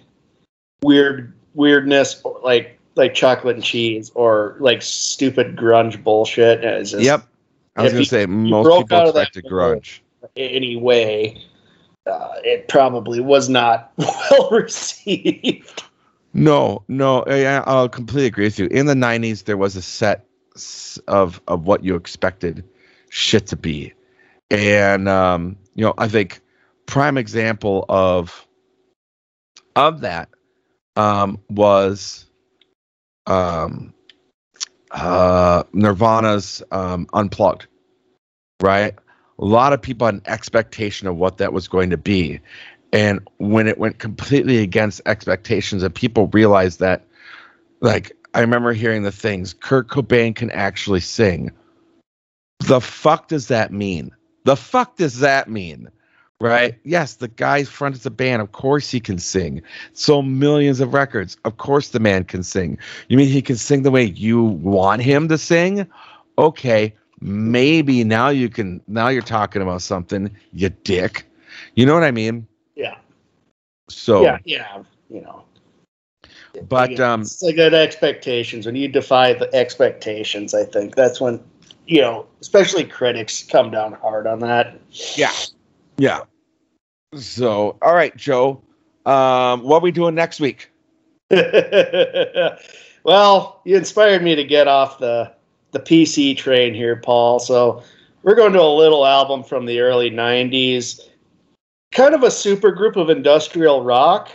weird 0.81 1.33
weirdness, 1.53 2.23
like 2.43 2.78
like 2.99 3.15
chocolate 3.15 3.55
and 3.55 3.63
cheese, 3.63 4.12
or 4.13 4.57
like 4.59 4.83
stupid 4.83 5.55
grunge 5.55 6.03
bullshit. 6.03 6.62
Just, 6.62 6.99
yep, 6.99 7.25
I 7.75 7.83
was 7.83 7.93
gonna 7.93 8.05
say 8.05 8.25
most 8.27 8.83
people 8.83 9.01
expected 9.01 9.45
grunge. 9.45 10.01
Anyway, 10.35 11.41
uh, 12.05 12.33
it 12.43 12.67
probably 12.67 13.19
was 13.19 13.49
not 13.49 13.91
well 13.97 14.49
received. 14.51 15.83
No, 16.33 16.83
no, 16.88 17.23
I, 17.23 17.43
I'll 17.65 17.89
completely 17.89 18.27
agree 18.27 18.45
with 18.45 18.59
you. 18.59 18.67
In 18.67 18.85
the 18.85 18.93
'90s, 18.93 19.45
there 19.45 19.57
was 19.57 19.75
a 19.75 19.81
set 19.81 20.25
of 21.07 21.41
of 21.47 21.65
what 21.65 21.83
you 21.83 21.95
expected 21.95 22.63
shit 23.09 23.47
to 23.47 23.55
be, 23.55 23.93
and 24.51 25.09
um, 25.09 25.57
you 25.73 25.83
know, 25.83 25.95
I 25.97 26.07
think 26.07 26.41
prime 26.85 27.17
example 27.17 27.85
of 27.89 28.45
of 29.75 30.01
that 30.01 30.29
um, 30.95 31.39
was 31.49 32.28
um, 33.29 33.93
uh, 34.91 35.63
Nirvana's 35.73 36.63
um, 36.71 37.07
Unplugged, 37.13 37.67
right? 38.61 38.95
a 39.39 39.45
lot 39.45 39.71
of 39.73 39.81
people 39.81 40.05
had 40.05 40.15
an 40.15 40.21
expectation 40.25 41.07
of 41.07 41.15
what 41.15 41.37
that 41.37 41.53
was 41.53 41.67
going 41.67 41.89
to 41.89 41.97
be. 41.97 42.39
And 42.91 43.21
when 43.37 43.67
it 43.67 43.77
went 43.77 43.97
completely 43.97 44.57
against 44.57 45.01
expectations, 45.05 45.81
and 45.81 45.95
people 45.95 46.27
realized 46.27 46.79
that, 46.79 47.05
like, 47.79 48.11
I 48.33 48.41
remember 48.41 48.73
hearing 48.73 49.03
the 49.03 49.11
things 49.11 49.53
Kurt 49.53 49.87
Cobain 49.87 50.35
can 50.35 50.51
actually 50.51 50.99
sing. 50.99 51.51
The 52.59 52.81
fuck 52.81 53.29
does 53.29 53.47
that 53.47 53.71
mean? 53.71 54.11
The 54.43 54.57
fuck 54.57 54.97
does 54.97 55.19
that 55.19 55.49
mean? 55.49 55.89
Right? 56.41 56.80
Yes, 56.86 57.15
the 57.15 57.28
guy's 57.28 57.67
fronted 57.67 58.02
the 58.02 58.12
band. 58.12 58.41
Of 58.41 58.54
course 58.54 58.89
he 58.89 59.02
can 59.02 59.19
sing. 59.19 59.62
So 59.91 60.21
millions 60.21 60.80
of 60.80 60.93
records. 60.93 61.36
Of 61.43 61.58
course 61.58 61.89
the 61.89 61.99
man 61.99 62.23
can 62.23 62.43
sing. 62.43 62.78
You 63.10 63.17
mean 63.17 63.28
he 63.28 63.41
can 63.41 63.58
sing 63.58 63.84
the 63.84 63.91
way 63.91 64.06
you 64.06 64.43
want 64.43 65.02
him 65.02 65.28
to 65.28 65.38
sing? 65.38 65.86
Okay, 66.38 66.93
maybe 67.21 68.04
now 68.04 68.30
you 68.30 68.49
can 68.49 68.82
now 68.88 69.10
you're 69.10 69.21
talking 69.21 69.62
about 69.62 69.82
something 69.82 70.34
you 70.54 70.69
dick 70.69 71.25
you 71.75 71.86
know 71.86 71.93
what 71.93 72.04
i 72.04 72.12
mean 72.12 72.47
yeah 72.75 72.95
so 73.89 74.23
yeah 74.23 74.38
yeah 74.45 74.84
you 75.10 75.21
know 75.21 75.43
but 76.67 76.91
yeah, 76.91 77.13
um 77.13 77.21
it's 77.21 77.41
like 77.41 77.56
good 77.56 77.73
expectations 77.73 78.65
when 78.65 78.75
you 78.75 78.88
defy 78.88 79.34
the 79.34 79.54
expectations 79.54 80.54
i 80.54 80.63
think 80.63 80.95
that's 80.95 81.19
when 81.19 81.43
you 81.88 82.02
know 82.02 82.25
especially 82.41 82.86
critics 82.86 83.43
come 83.43 83.69
down 83.69 83.93
hard 83.93 84.25
on 84.25 84.39
that 84.39 84.80
yeah 85.15 85.34
yeah 85.99 86.21
so 87.15 87.77
all 87.81 87.93
right 87.93 88.15
joe 88.15 88.62
um 89.05 89.62
what 89.63 89.77
are 89.77 89.81
we 89.81 89.91
doing 89.91 90.15
next 90.15 90.39
week 90.39 90.71
well 93.03 93.62
you 93.65 93.77
inspired 93.77 94.23
me 94.23 94.35
to 94.35 94.43
get 94.43 94.67
off 94.67 94.99
the 94.99 95.31
the 95.71 95.79
PC 95.79 96.35
train 96.38 96.73
here, 96.73 96.95
Paul. 96.95 97.39
So 97.39 97.83
we're 98.23 98.35
going 98.35 98.53
to 98.53 98.62
a 98.62 98.75
little 98.75 99.05
album 99.05 99.43
from 99.43 99.65
the 99.65 99.79
early 99.79 100.09
90s, 100.09 100.99
kind 101.91 102.13
of 102.13 102.23
a 102.23 102.31
super 102.31 102.71
group 102.71 102.95
of 102.95 103.09
industrial 103.09 103.83
rock. 103.83 104.29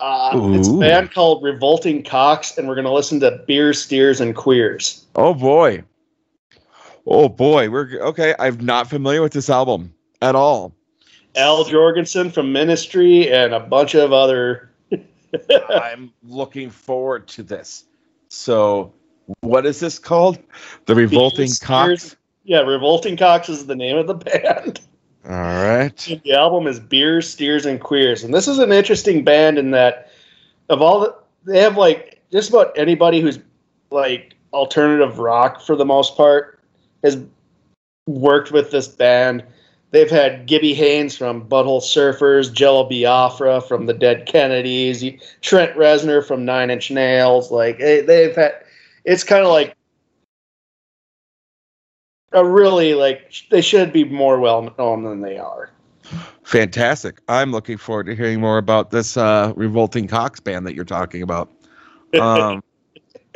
Uh, 0.00 0.32
it's 0.52 0.68
a 0.68 0.76
band 0.76 1.12
called 1.12 1.42
Revolting 1.42 2.02
Cocks, 2.02 2.58
and 2.58 2.66
we're 2.66 2.74
going 2.74 2.86
to 2.86 2.92
listen 2.92 3.20
to 3.20 3.42
Beer, 3.46 3.72
Steers, 3.72 4.20
and 4.20 4.34
Queers. 4.34 5.06
Oh, 5.14 5.32
boy. 5.32 5.82
Oh, 7.06 7.28
boy. 7.28 7.70
We're 7.70 8.00
okay. 8.00 8.34
I'm 8.38 8.58
not 8.58 8.90
familiar 8.90 9.22
with 9.22 9.32
this 9.32 9.48
album 9.48 9.94
at 10.24 10.34
all. 10.34 10.74
Al 11.36 11.64
Jourgensen 11.64 12.32
from 12.32 12.52
Ministry 12.52 13.30
and 13.30 13.52
a 13.52 13.60
bunch 13.60 13.94
of 13.94 14.12
other. 14.12 14.70
I'm 15.68 16.12
looking 16.22 16.70
forward 16.70 17.26
to 17.28 17.42
this. 17.42 17.84
So 18.28 18.92
what 19.40 19.66
is 19.66 19.80
this 19.80 19.98
called? 19.98 20.38
The 20.86 20.94
Revolting 20.94 21.50
Cocks? 21.60 22.16
Yeah, 22.44 22.60
Revolting 22.60 23.16
Cocks 23.16 23.48
is 23.48 23.66
the 23.66 23.76
name 23.76 23.96
of 23.96 24.06
the 24.06 24.14
band. 24.14 24.80
All 25.26 25.32
right. 25.32 26.20
The 26.24 26.34
album 26.34 26.66
is 26.66 26.78
Beers, 26.78 27.28
Steers, 27.28 27.64
and 27.64 27.80
Queers. 27.80 28.24
And 28.24 28.34
this 28.34 28.46
is 28.46 28.58
an 28.58 28.72
interesting 28.72 29.24
band 29.24 29.58
in 29.58 29.70
that 29.70 30.10
of 30.68 30.82
all 30.82 31.00
the, 31.00 31.16
they 31.44 31.60
have 31.60 31.76
like 31.76 32.22
just 32.30 32.50
about 32.50 32.76
anybody 32.78 33.20
who's 33.20 33.38
like 33.90 34.36
alternative 34.52 35.18
rock 35.18 35.60
for 35.60 35.76
the 35.76 35.84
most 35.84 36.16
part 36.16 36.60
has 37.02 37.18
worked 38.06 38.52
with 38.52 38.70
this 38.70 38.88
band. 38.88 39.44
They've 39.94 40.10
had 40.10 40.46
Gibby 40.46 40.74
Haynes 40.74 41.16
from 41.16 41.48
Butthole 41.48 41.80
Surfers, 41.80 42.52
Jello 42.52 42.82
Biafra 42.82 43.60
from 43.60 43.86
the 43.86 43.94
Dead 43.94 44.26
Kennedys, 44.26 45.04
Trent 45.40 45.76
Reznor 45.76 46.26
from 46.26 46.44
Nine 46.44 46.68
Inch 46.70 46.90
Nails. 46.90 47.52
Like 47.52 47.78
they've 47.78 48.34
had 48.34 48.56
it's 49.04 49.22
kind 49.22 49.44
of 49.44 49.52
like 49.52 49.76
a 52.32 52.44
really 52.44 52.94
like 52.94 53.32
they 53.52 53.60
should 53.60 53.92
be 53.92 54.02
more 54.02 54.40
well 54.40 54.68
known 54.76 55.04
than 55.04 55.20
they 55.20 55.38
are. 55.38 55.70
Fantastic! 56.42 57.20
I'm 57.28 57.52
looking 57.52 57.78
forward 57.78 58.06
to 58.06 58.16
hearing 58.16 58.40
more 58.40 58.58
about 58.58 58.90
this 58.90 59.16
uh, 59.16 59.52
revolting 59.54 60.08
Cocks 60.08 60.40
band 60.40 60.66
that 60.66 60.74
you're 60.74 60.84
talking 60.84 61.22
about. 61.22 61.52
Um, 62.20 62.64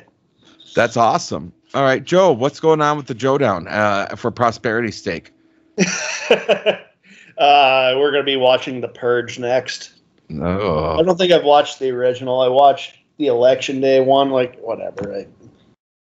that's 0.75 0.97
awesome. 0.97 1.53
All 1.73 1.85
right, 1.85 2.03
Joe, 2.03 2.33
what's 2.33 2.59
going 2.59 2.83
on 2.83 2.97
with 2.97 3.07
the 3.07 3.15
Joe 3.15 3.39
Down 3.39 3.69
uh, 3.69 4.17
for 4.17 4.33
Prosperity 4.33 4.91
Steak? 4.91 5.33
uh, 6.31 7.95
we're 7.97 8.11
going 8.11 8.23
to 8.23 8.25
be 8.25 8.37
watching 8.37 8.81
The 8.81 8.89
Purge 8.89 9.39
next. 9.39 9.93
No. 10.29 10.97
I 10.99 11.03
don't 11.03 11.17
think 11.17 11.33
I've 11.33 11.45
watched 11.45 11.79
the 11.79 11.91
original. 11.91 12.41
I 12.41 12.49
watched 12.49 12.97
the 13.17 13.29
election 13.29 13.81
day 13.81 14.01
one, 14.01 14.31
like 14.31 14.59
whatever. 14.61 15.13
A 15.13 15.27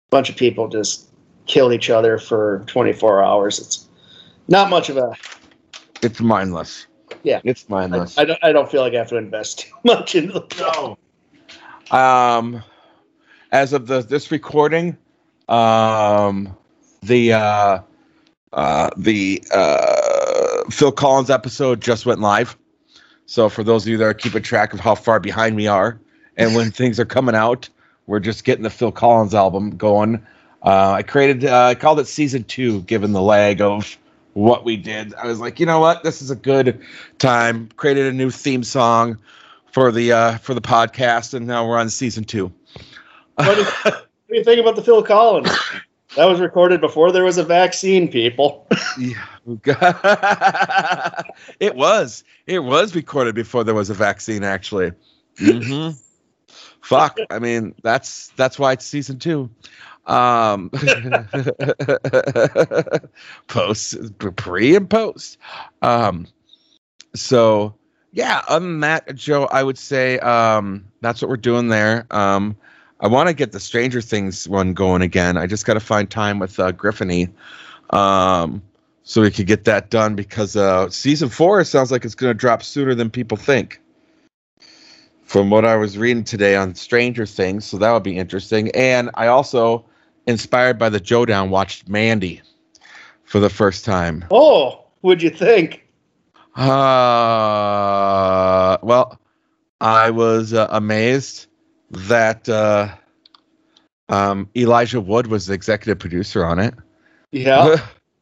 bunch 0.10 0.30
of 0.30 0.36
people 0.36 0.68
just 0.68 1.10
kill 1.46 1.72
each 1.72 1.90
other 1.90 2.18
for 2.18 2.64
24 2.68 3.24
hours. 3.24 3.60
It's 3.60 3.88
not 4.48 4.70
much 4.70 4.90
of 4.90 4.98
a. 4.98 5.14
It's 6.02 6.20
mindless. 6.20 6.88
Yeah. 7.24 7.42
It's 7.44 7.70
mindless. 7.70 8.18
I 8.18 8.26
don't. 8.26 8.40
I 8.44 8.52
don't 8.52 8.70
feel 8.70 8.82
like 8.82 8.94
I 8.94 8.98
have 8.98 9.10
to 9.10 9.18
invest 9.18 9.60
too 9.62 9.74
much 9.84 10.16
into 10.16 10.34
the 10.34 10.42
plot. 10.42 11.00
Um, 11.92 12.64
as 13.52 13.74
of 13.74 13.88
the 13.88 14.02
this 14.02 14.32
recording, 14.32 14.98
um, 15.48 16.56
the 17.02 17.34
uh, 17.34 17.80
uh, 18.54 18.90
the 18.98 19.44
uh, 19.54 20.64
Phil 20.70 20.92
Collins 20.92 21.30
episode 21.30 21.82
just 21.82 22.06
went 22.06 22.20
live. 22.20 22.58
So 23.26 23.50
for 23.50 23.64
those 23.64 23.84
of 23.84 23.90
you 23.90 23.98
that 23.98 24.06
are 24.06 24.14
keeping 24.14 24.42
track 24.42 24.74
of 24.74 24.80
how 24.80 24.96
far 24.96 25.20
behind 25.20 25.56
we 25.56 25.68
are, 25.68 26.00
and 26.38 26.56
when 26.56 26.72
things 26.72 27.00
are 27.00 27.06
coming 27.06 27.36
out, 27.36 27.70
we're 28.06 28.20
just 28.20 28.46
getting 28.46 28.64
the 28.64 28.70
Phil 28.70 28.92
Collins 28.92 29.34
album 29.34 29.72
going. 29.76 30.26
Uh, 30.64 30.92
I 30.94 31.04
created, 31.04 31.46
uh, 31.46 31.66
I 31.66 31.76
called 31.76 32.00
it 32.00 32.08
season 32.08 32.44
two, 32.46 32.82
given 32.84 33.12
the 33.12 33.22
lag 33.22 33.62
of 33.62 33.98
what 34.34 34.64
we 34.64 34.78
did. 34.78 35.14
I 35.16 35.28
was 35.28 35.40
like, 35.40 35.60
you 35.60 35.66
know 35.66 35.80
what, 35.80 36.04
this 36.04 36.22
is 36.22 36.32
a 36.32 36.36
good 36.36 36.80
time. 37.20 37.70
Created 37.76 38.06
a 38.06 38.14
new 38.14 38.30
theme 38.32 38.64
song 38.64 39.18
for 39.72 39.92
the 39.92 40.12
uh, 40.12 40.38
for 40.38 40.54
the 40.54 40.62
podcast, 40.62 41.34
and 41.34 41.46
now 41.46 41.68
we're 41.68 41.78
on 41.78 41.90
season 41.90 42.24
two. 42.24 42.52
What 43.36 43.56
do, 43.56 43.64
what 43.84 44.08
do 44.30 44.36
you 44.36 44.44
think 44.44 44.60
about 44.60 44.76
the 44.76 44.82
Phil 44.82 45.04
Collins? 45.04 45.50
That 46.16 46.26
was 46.26 46.40
recorded 46.40 46.82
before 46.82 47.12
there 47.12 47.24
was 47.24 47.38
a 47.38 47.44
vaccine, 47.44 48.08
people. 48.08 48.68
Yeah. 48.98 49.24
it 51.60 51.76
was. 51.76 52.24
It 52.46 52.60
was 52.60 52.96
recorded 52.96 53.36
before 53.36 53.64
there 53.64 53.76
was 53.76 53.90
a 53.90 53.94
vaccine, 53.94 54.44
actually. 54.44 54.92
Mm-hmm. 55.40 55.98
Fuck. 56.82 57.18
I 57.30 57.40
mean, 57.40 57.76
that's 57.84 58.30
that's 58.38 58.58
why 58.58 58.74
it's 58.74 58.86
season 58.86 59.20
two. 59.20 59.50
Um, 60.06 60.70
post, 63.48 64.18
pre 64.18 64.76
and 64.76 64.90
post. 64.90 65.38
Um, 65.82 66.28
so 67.14 67.76
yeah. 68.14 68.42
Other 68.48 68.66
than 68.66 68.80
that, 68.80 69.16
Joe, 69.16 69.46
I 69.46 69.64
would 69.64 69.78
say 69.78 70.18
um, 70.20 70.86
that's 71.02 71.22
what 71.22 71.30
we're 71.30 71.38
doing 71.38 71.68
there. 71.68 72.08
Um, 72.10 72.56
I 73.00 73.08
want 73.08 73.30
to 73.30 73.34
get 73.34 73.52
the 73.52 73.60
Stranger 73.60 74.02
Things 74.02 74.48
one 74.48 74.74
going 74.74 75.02
again. 75.04 75.38
I 75.38 75.46
just 75.46 75.66
got 75.66 75.76
to 75.76 75.80
find 75.80 76.10
time 76.10 76.40
with 76.40 76.60
uh, 76.60 76.72
Griffiny. 76.72 77.30
Um, 77.92 78.64
so 79.04 79.22
we 79.22 79.32
could 79.32 79.48
get 79.48 79.66
that 79.66 79.90
done 79.90 80.16
because 80.16 80.56
uh, 80.56 80.90
season 80.90 81.30
four 81.30 81.64
sounds 81.64 81.92
like 81.92 82.04
it's 82.04 82.16
going 82.16 82.32
to 82.32 82.38
drop 82.38 82.64
sooner 82.64 82.96
than 82.96 83.10
people 83.10 83.38
think. 83.38 83.80
From 85.24 85.50
what 85.50 85.66
I 85.66 85.76
was 85.76 85.98
reading 85.98 86.24
today 86.24 86.56
on 86.56 86.74
Stranger 86.74 87.26
Things, 87.26 87.66
so 87.66 87.78
that 87.78 87.92
would 87.92 88.04
be 88.04 88.18
interesting. 88.18 88.72
And 88.72 89.10
I 89.16 89.28
also, 89.28 89.86
inspired 90.26 90.80
by 90.80 90.88
the 90.90 91.02
Joe 91.02 91.26
Down, 91.26 91.50
watched 91.50 91.90
Mandy 91.90 92.42
for 93.26 93.40
the 93.40 93.50
first 93.50 93.84
time. 93.84 94.24
Oh, 94.32 94.86
what'd 95.02 95.22
you 95.22 95.30
think? 95.30 95.86
Uh, 96.56 96.68
well, 98.82 99.20
I 99.82 100.10
was 100.12 100.54
uh, 100.54 100.68
amazed 100.70 101.47
that 101.92 102.48
uh, 102.50 102.90
um, 104.10 104.50
Elijah 104.56 105.02
Wood 105.02 105.28
was 105.28 105.48
the 105.48 105.54
executive 105.54 106.00
producer 106.00 106.46
on 106.46 106.60
it. 106.60 106.74
Yeah, 107.32 107.78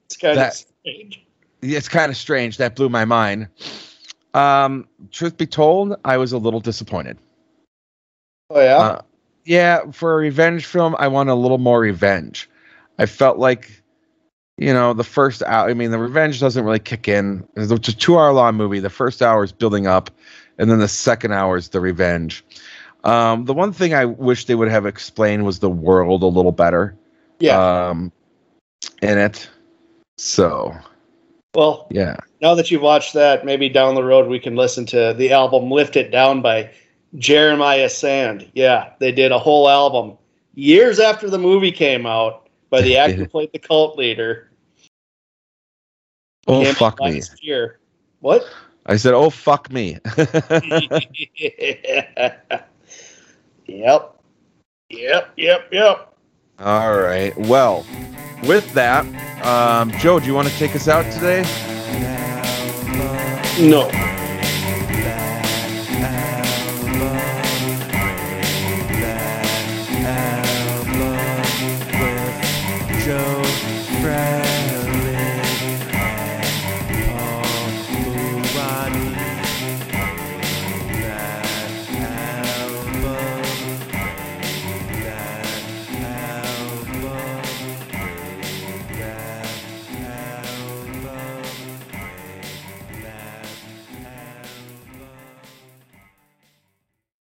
it's 0.05 0.17
kind 0.17 0.37
That- 0.37 0.53
of 0.53 0.65
strange. 0.83 1.25
it's 1.61 1.89
kind 1.89 2.09
of 2.11 2.17
strange. 2.17 2.57
That 2.57 2.75
blew 2.75 2.89
my 2.89 3.05
mind. 3.05 3.47
Um, 4.33 4.87
truth 5.11 5.37
be 5.37 5.45
told, 5.47 5.95
I 6.03 6.17
was 6.17 6.31
a 6.33 6.37
little 6.37 6.59
disappointed. 6.59 7.17
Oh 8.49 8.59
yeah, 8.61 8.77
Uh, 8.77 9.01
yeah, 9.45 9.91
for 9.91 10.13
a 10.13 10.17
revenge 10.17 10.65
film, 10.65 10.95
I 10.99 11.07
want 11.07 11.29
a 11.29 11.35
little 11.35 11.57
more 11.57 11.79
revenge. 11.79 12.49
I 12.99 13.05
felt 13.05 13.37
like, 13.37 13.81
you 14.57 14.73
know, 14.73 14.93
the 14.93 15.03
first 15.03 15.41
hour. 15.43 15.69
I 15.69 15.73
mean, 15.73 15.91
the 15.91 15.99
revenge 15.99 16.39
doesn't 16.39 16.63
really 16.65 16.79
kick 16.79 17.07
in. 17.07 17.47
It's 17.55 17.71
a 17.71 17.77
two-hour-long 17.79 18.55
movie. 18.55 18.79
The 18.79 18.89
first 18.89 19.21
hour 19.21 19.43
is 19.43 19.51
building 19.51 19.87
up, 19.87 20.09
and 20.57 20.69
then 20.69 20.79
the 20.79 20.87
second 20.87 21.31
hour 21.31 21.57
is 21.57 21.69
the 21.69 21.79
revenge. 21.79 22.43
Um, 23.05 23.45
the 23.45 23.53
one 23.53 23.71
thing 23.71 23.93
I 23.93 24.05
wish 24.05 24.45
they 24.45 24.55
would 24.55 24.69
have 24.69 24.85
explained 24.85 25.45
was 25.45 25.59
the 25.59 25.69
world 25.69 26.23
a 26.23 26.27
little 26.27 26.51
better. 26.51 26.95
yeah. 27.39 27.89
Um, 27.89 28.11
in 29.01 29.17
it. 29.17 29.49
So 30.17 30.75
well, 31.53 31.87
yeah. 31.89 32.17
now 32.41 32.55
that 32.55 32.71
you've 32.71 32.81
watched 32.81 33.13
that, 33.13 33.45
maybe 33.45 33.69
down 33.69 33.95
the 33.95 34.03
road 34.03 34.27
we 34.27 34.39
can 34.39 34.55
listen 34.55 34.85
to 34.87 35.13
the 35.17 35.31
album 35.31 35.71
"Lift 35.71 35.95
It 35.95 36.11
Down" 36.11 36.41
by 36.41 36.71
Jeremiah 37.15 37.89
Sand. 37.89 38.49
Yeah, 38.53 38.91
they 38.99 39.11
did 39.11 39.31
a 39.31 39.39
whole 39.39 39.69
album 39.69 40.17
years 40.53 40.99
after 40.99 41.29
the 41.29 41.37
movie 41.37 41.71
came 41.71 42.05
out 42.05 42.49
by 42.69 42.81
the 42.81 42.97
actor 42.97 43.15
who 43.15 43.27
played 43.27 43.51
the 43.53 43.59
cult 43.59 43.97
leader. 43.97 44.51
Oh 46.47 46.73
fuck 46.73 46.99
me. 46.99 47.13
last 47.13 47.43
Year. 47.43 47.79
What? 48.19 48.47
I 48.85 48.97
said, 48.97 49.13
"Oh 49.13 49.29
fuck 49.29 49.71
me." 49.71 49.97
yep. 53.65 54.15
Yep. 54.89 55.33
Yep. 55.37 55.67
Yep. 55.71 56.13
All 56.59 56.97
right. 56.97 57.35
Well, 57.37 57.85
with 58.43 58.71
that, 58.73 59.05
um, 59.45 59.91
Joe, 59.99 60.19
do 60.19 60.25
you 60.25 60.33
want 60.33 60.47
to 60.47 60.57
take 60.57 60.75
us 60.75 60.87
out 60.87 61.11
today? 61.11 61.43
No. 63.59 63.89